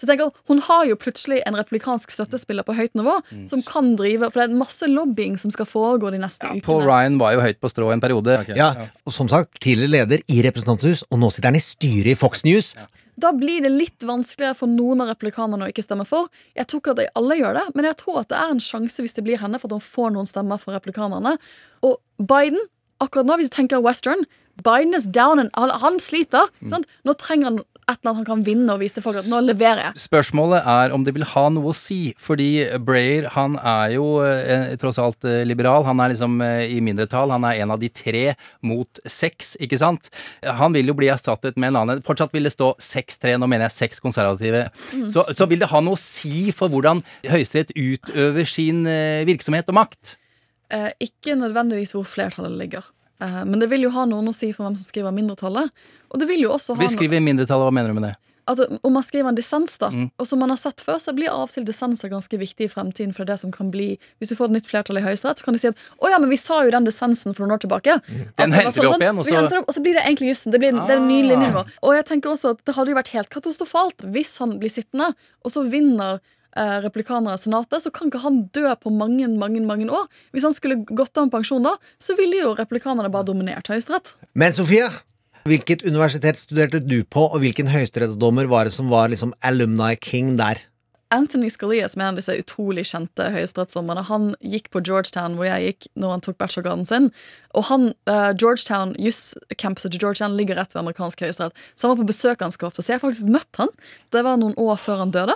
[0.00, 3.18] Så jeg tenker, Hun har jo plutselig en replikansk støttespiller på høyt nivå
[3.50, 6.64] som kan drive For det er masse lobbying som skal foregå de neste ukene.
[6.64, 8.38] Paul Ryan var jo høyt på strå en periode.
[8.56, 8.72] Ja,
[9.04, 12.44] og som sagt, tidligere leder i Representanthus, og nå sitter han i styret i Fox
[12.48, 12.72] News.
[13.20, 16.30] Da blir det litt vanskeligere for noen av replikanerne å ikke stemme for.
[16.56, 18.62] Jeg tror ikke at de alle gjør det, men jeg tror at det er en
[18.64, 21.34] sjanse hvis det blir henne, for at hun får noen stemmer for replikanerne.
[21.84, 22.62] Og Biden,
[23.04, 24.24] akkurat nå, hvis vi tenker western
[24.62, 26.50] Biden is down and han, sliter.
[26.68, 26.88] Sant?
[27.04, 27.60] Nå trenger han
[27.90, 30.02] et eller annet han kan vinne og vise til folk at nå leverer jeg.
[30.06, 32.50] Spørsmålet er om det vil ha noe å si, fordi
[32.86, 35.86] Breyer han er jo eh, tross alt eh, liberal.
[35.88, 37.34] Han er liksom eh, i mindretall.
[37.34, 38.24] Han er en av de tre
[38.66, 40.10] mot seks, ikke sant?
[40.44, 42.04] Han vil jo bli erstattet med en annen.
[42.06, 44.66] Fortsatt vil det stå 6-3, nå mener jeg seks konservative.
[44.94, 45.08] Mm.
[45.12, 49.68] Så, så vil det ha noe å si for hvordan Høyesterett utøver sin eh, virksomhet
[49.70, 50.16] og makt?
[50.70, 52.86] Eh, ikke nødvendigvis hvor flertallet ligger.
[53.20, 55.70] Eh, men det vil jo ha noen å si for hvem som skriver mindretallet.
[56.10, 58.16] Og det vil jo også ha Beskriv i mindretallet, hva mener du med det?
[58.50, 60.10] Altså, Om man skriver en dissens, da, Mm.
[60.18, 62.68] og som man har sett før, så blir av og til dissenser ganske viktig i
[62.72, 63.12] fremtiden.
[63.14, 65.38] For det er det som kan bli Hvis du får et nytt flertall i Høyesterett,
[65.38, 67.54] så kan de si at å ja, men vi sa jo den dissensen for noen
[67.54, 67.94] år tilbake.
[68.00, 69.94] At Den henter sånn, vi opp igjen, og vi så- henter opp, og så blir
[69.94, 70.50] det egentlig jussen.
[70.50, 71.66] Det blir det er en ny linje.
[71.84, 75.14] Og jeg tenker også at det hadde jo vært helt katastrofalt hvis han blir sittende,
[75.44, 76.18] og så vinner
[76.56, 80.08] eh, i senatet, så kan ikke han dø på mange mange, mange år.
[80.32, 84.14] Hvis han skulle gått av med pensjon da, så ville jo replikanerne bare dominert Høyesterett.
[84.34, 84.88] Men Sofie,
[85.44, 90.36] hvilket universitet studerte du på, og hvilken høyesterettsdommer var det som var liksom alumni king
[90.40, 90.60] der?
[91.10, 95.48] Anthony Scalia, som er en av disse utrolig kjente høyesterettsdommerne, han gikk på Georgetown, hvor
[95.48, 97.08] jeg gikk når han tok bachelorgraden sin.
[97.58, 101.66] Og han, uh, Georgetown, Juss-campuset til Georgetown ligger rett ved amerikansk høyesterett.
[101.74, 103.74] Så han var på besøk ganske ofte, så jeg har faktisk møtt han.
[104.14, 105.34] Det var noen år før han døde.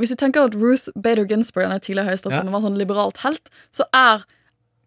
[0.00, 3.86] Hvis du tenker at Ruth Bader Ginsburg, den tidligere høyesterettsdommen, var sånn liberalt helt, så
[3.94, 4.26] er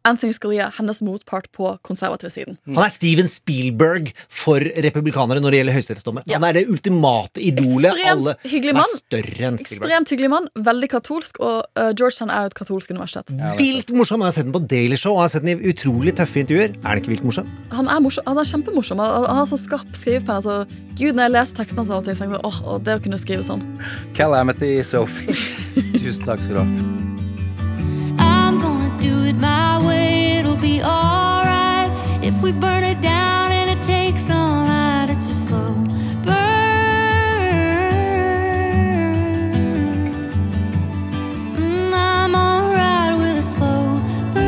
[0.07, 2.57] Anthony Scalia hennes motpart på konservativsiden.
[2.69, 6.27] Han er Steven Spielberg for republikanere når det gjelder høyesterettsdommer.
[6.31, 7.97] Han er det ultimate idolet.
[8.07, 8.95] Alle Ekstremt hyggelig mann.
[9.57, 13.33] Ekstremt hyggelig mann, veldig katolsk, og uh, Georgetown er jo et katolsk universitet.
[13.59, 14.23] Vilt morsom.
[14.23, 16.43] Jeg har sett den på Daily Show og jeg har sett den i utrolig tøffe
[16.43, 16.77] intervjuer.
[16.77, 17.51] Er den ikke vilt morsom?
[17.73, 19.03] Han er, morsom, han er kjempemorsom.
[19.03, 20.37] Han, har så skarp skrivepenn.
[20.39, 20.63] Altså,
[20.97, 22.97] Gud, når jeg leser tekstene hans av og til, så tenker jeg åh, åh, det
[22.97, 23.63] å kunne skrive sånn.
[24.17, 25.37] Calamity Sophie.
[25.99, 27.16] Tusen takk skal du ha.
[30.57, 31.89] It'll be alright.
[32.23, 35.73] If we burn it down and it takes all night, it's a slow
[36.25, 36.33] burn.
[41.93, 43.99] I'm alright with a slow
[44.33, 44.43] burn.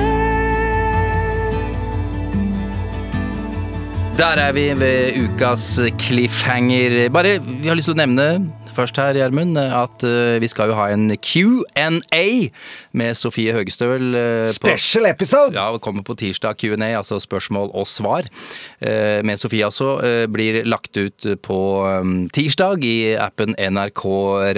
[4.17, 7.09] Der er vi ved ukas cliffhanger.
[7.09, 10.77] Bare, Vi har lyst til å nevne først her, Gjermund, at eh, vi skal jo
[10.79, 12.23] ha en Q&A
[12.97, 14.09] med Sofie Høgestøl.
[14.49, 15.53] Special på- episode!
[15.57, 16.57] Ja, kommer på tirsdag.
[16.61, 18.27] Q&A, altså spørsmål og svar.
[18.81, 19.97] eh, Med Sofie altså.
[20.03, 21.59] eh, Blir lagt ut på
[21.89, 24.05] eh, tirsdag i appen NRK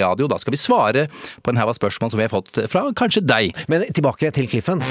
[0.00, 0.28] Radio.
[0.30, 1.06] Da skal vi svare
[1.42, 3.52] på en haug av spørsmål som vi har fått fra kanskje deg.
[3.68, 4.82] Men tilbake til Cliffen.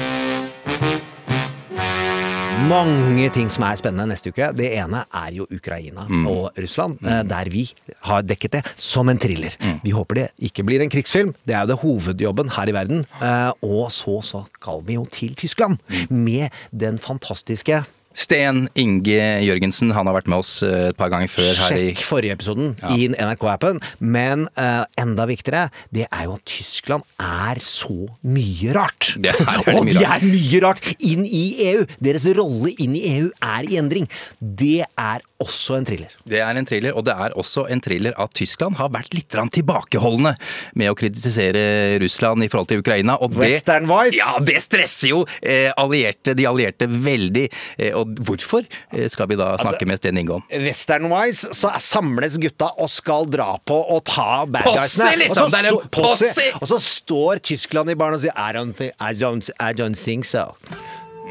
[2.68, 4.50] Mange ting som er spennende neste uke.
[4.56, 6.26] Det ene er jo Ukraina Mm.
[6.28, 7.28] og Russland, mm.
[7.28, 7.64] der vi
[8.06, 9.54] har dekket det som en thriller.
[9.82, 11.34] Vi håper det ikke blir en krigsfilm.
[11.46, 13.04] Det er jo det hovedjobben her i verden.
[13.20, 15.78] Eh, Og så skal vi jo til Tyskland
[16.10, 17.84] med den fantastiske
[18.18, 21.88] Sten Inge Jørgensen, han har vært med oss eh, et par ganger før her i
[21.92, 23.80] Sjekk forrige episoden i NRK-appen.
[24.00, 29.12] Men uh, enda viktigere, det er jo at Tyskland er så mye rart.
[29.22, 31.86] Det er veldig og de er mye rart inn i EU.
[32.02, 34.08] Deres rolle inn i EU er i endring.
[34.38, 36.12] Det er også en thriller.
[36.28, 39.30] Det er en thriller, og det er også en thriller at Tyskland har vært litt
[39.32, 40.34] tilbakeholdende tilbakeholdne
[40.78, 43.16] med å kritisere Russland i forhold til Ukraina.
[43.22, 44.16] Og det, Western Voice.
[44.18, 47.48] Ja, det stresser jo eh, allierte, de allierte veldig.
[47.78, 50.44] Eh, og hvorfor eh, skal vi da snakke med Sten Inge om?
[50.52, 55.12] Western-wise så samles gutta og skal dra på og ta bad Posse, guysene.
[55.24, 55.46] liksom!
[55.46, 56.32] Og så posse.
[56.32, 56.48] posse!
[56.60, 59.98] Og så står Tyskland i baren og sier I don't think, I don't, I don't
[59.98, 60.50] think so.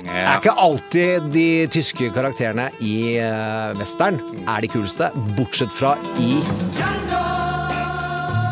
[0.02, 4.18] Det er ikke alltid de tyske karakterene i uh, western
[4.50, 6.40] er de kuleste, bortsett fra i
[6.80, 7.22] Django!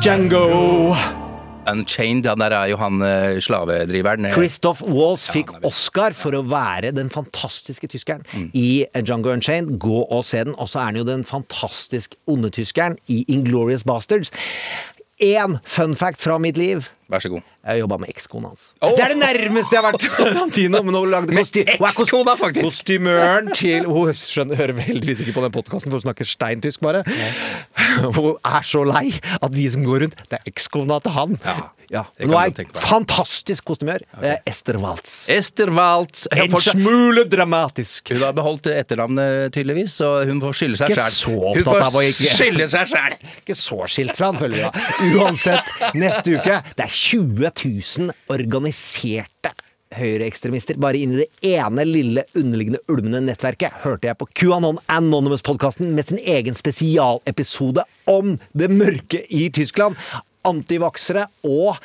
[0.03, 1.28] Django.
[1.72, 4.26] Unchained, ja, der er jo han eh, slavedriveren.
[4.30, 9.78] eh, Christoph Waltz fikk Oscar for å være den fantastiske tyskeren i Jungle Unchained.
[9.80, 10.55] Gå og se den.
[10.57, 14.32] Og så er han jo den fantastisk onde tyskeren i Inglorious Bastards.
[15.20, 16.89] én fun fact fra mitt liv.
[17.10, 17.45] Vær så god.
[17.66, 18.68] Jeg jobba med ekskona hans.
[18.86, 18.91] Oh.
[18.93, 20.84] Det er det nærmeste jeg har vært Tarantino.
[20.86, 22.68] Men hun lagde kosti ekskona, faktisk.
[22.68, 27.01] Kostymøren til Hun skjønner, hører heldigvis ikke på den podkasten, for hun snakker steintysk, bare.
[28.14, 29.07] Hun er så lei
[29.39, 31.38] at vi som går rundt, det er ekskona til han.
[31.89, 32.03] Ja.
[32.20, 34.03] det Nå er jeg fantastisk kostymør.
[34.14, 34.38] Okay.
[34.49, 35.14] Ester Waltz.
[35.34, 36.28] Ester Waltz.
[36.30, 38.12] En smule dramatisk.
[38.14, 41.18] Hun har beholdt etternavnet, tydeligvis, så hun får skylde seg sjæl.
[41.57, 43.18] Hun får skylde seg sjæl.
[43.41, 44.86] Ikke så skilt fra han, føler jeg.
[45.18, 49.54] Uansett, neste uke Det er 20 000 organiserte
[49.97, 55.93] høyreekstremister bare inn i det ene lille underliggende ulmende nettverket, hørte jeg på QAnon Anonymous-podkasten
[55.95, 59.97] med sin egen spesialepisode om det mørke i Tyskland.
[60.47, 61.80] Antivaksere og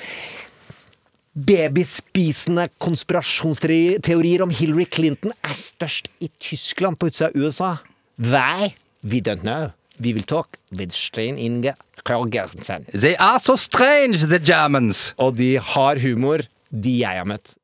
[1.35, 7.73] babyspisende konspirasjonsteorier om Hillary Clinton er størst i Tyskland på utsida av USA.
[8.19, 8.75] Why?
[9.03, 9.73] We don't know.
[9.99, 12.85] We will talk with Stein Inge Kroggersen.
[12.93, 15.15] They are so strange, the Germans.
[15.17, 17.57] Og de har humor, de jeg har møtt.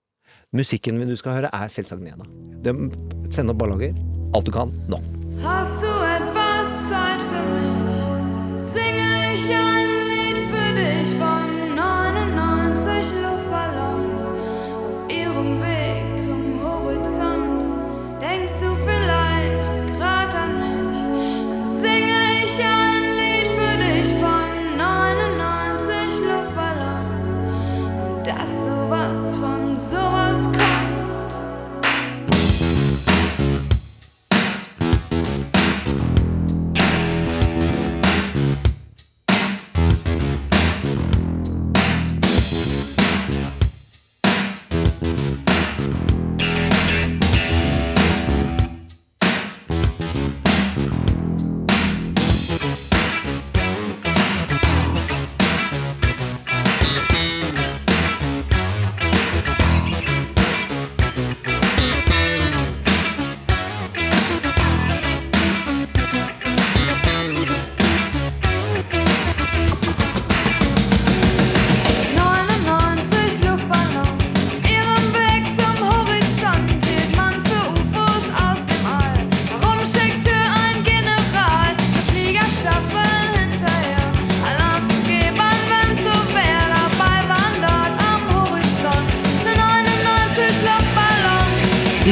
[0.53, 2.27] Musikken du skal høre, er selvsagt Nena.
[2.65, 2.73] De
[3.31, 3.95] sender opp ballager.
[4.35, 4.99] Alt du kan, nå.
[5.45, 7.71] Hast du etwas Zeit für mich?
[8.01, 9.90] Dann singe ich ein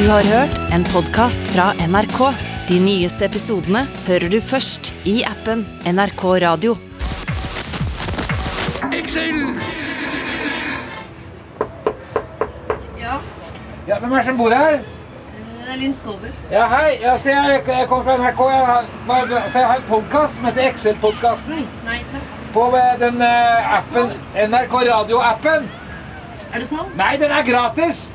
[0.08, 2.20] har hørt en podkast fra NRK.
[2.68, 6.76] De nyeste episodene hører du først i appen NRK Radio.
[12.98, 13.18] Ja,
[13.88, 14.80] Ja, Hvem er det som bor her?
[14.80, 16.28] det er Linn Skåber.
[16.50, 16.96] Ja, hei.
[17.02, 18.44] Ja, se, jeg, jeg kommer fra NRK.
[18.48, 21.66] Jeg har, så jeg har en podkast som heter Excel-podkasten.
[22.54, 24.14] På eh, den eh, appen,
[24.48, 25.68] NRK Radio-appen.
[26.54, 26.94] Er det sånn?
[26.96, 28.06] Nei, den er gratis.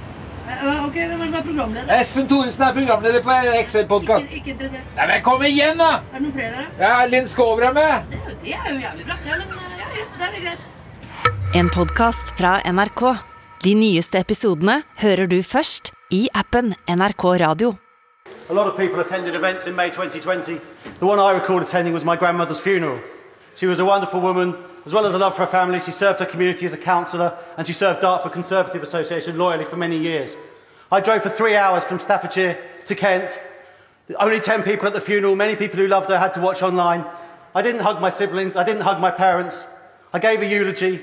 [0.62, 2.00] Ja, ok, hvem er er programleder?
[2.00, 4.24] Espen Thoresen er programleder på Excel-podkast.
[4.24, 4.96] Ikke, ikke interessert.
[4.96, 5.90] Nei, men kom igjen, da!
[5.94, 6.68] Er det noen flere der?
[6.80, 8.12] Ja, Linn Skåber er med.
[8.12, 9.18] Det, det er jo jævlig bra.
[9.28, 10.70] Ja, men eh, ja, ja, det er greit.
[11.56, 13.04] En podkast fra NRK.
[13.64, 17.74] De nyeste episodene hører du først i appen NRK Radio.
[18.50, 20.60] A lot of people attended events in May 2020.
[21.00, 23.00] The one I recall attending was my grandmother's funeral.
[23.56, 24.56] She was a wonderful woman.
[24.86, 27.38] As well as a love for her family, she served her community as a councillor
[27.58, 30.36] and she served Dartford Conservative Association loyally for many years.
[30.92, 33.40] I drove for three hours from Staffordshire to Kent.
[34.20, 35.36] Only 10 people at the funeral.
[35.36, 37.06] Many people who loved her had to watch online.
[37.56, 38.56] I didn't hug my siblings.
[38.58, 39.66] I didn't hug my parents.
[40.12, 41.02] I gave a eulogy.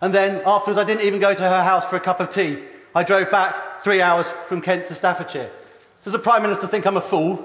[0.00, 2.62] And then afterwards, I didn't even go to her house for a cup of tea.
[2.94, 5.50] I drove back three hours from Kent to Staffordshire.
[6.02, 7.36] Does the Prime Minister think I'm a fool?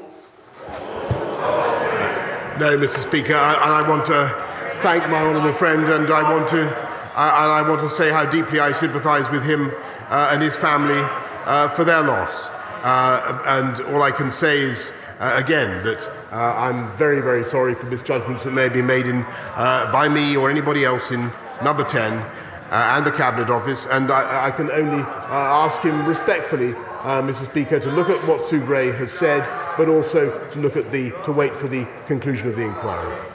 [2.58, 3.00] No, Mr.
[3.00, 4.45] Speaker, I, and I want to
[4.86, 6.72] thank my honourable friend, and I want to, and
[7.16, 9.72] I want to say how deeply I sympathise with him
[10.10, 11.02] uh, and his family
[11.46, 12.50] uh, for their loss.
[12.84, 17.74] Uh, and all I can say is, uh, again, that uh, I'm very, very sorry
[17.74, 19.26] for misjudgments that may be made in,
[19.56, 21.32] uh, by me or anybody else in
[21.64, 22.28] Number 10 uh,
[22.70, 23.88] and the Cabinet Office.
[23.88, 26.74] And I, I can only ask him respectfully,
[27.04, 27.46] Mr.
[27.46, 31.10] Speaker, to look at what Sue Gray has said, but also to look at the
[31.24, 33.35] to wait for the conclusion of the inquiry.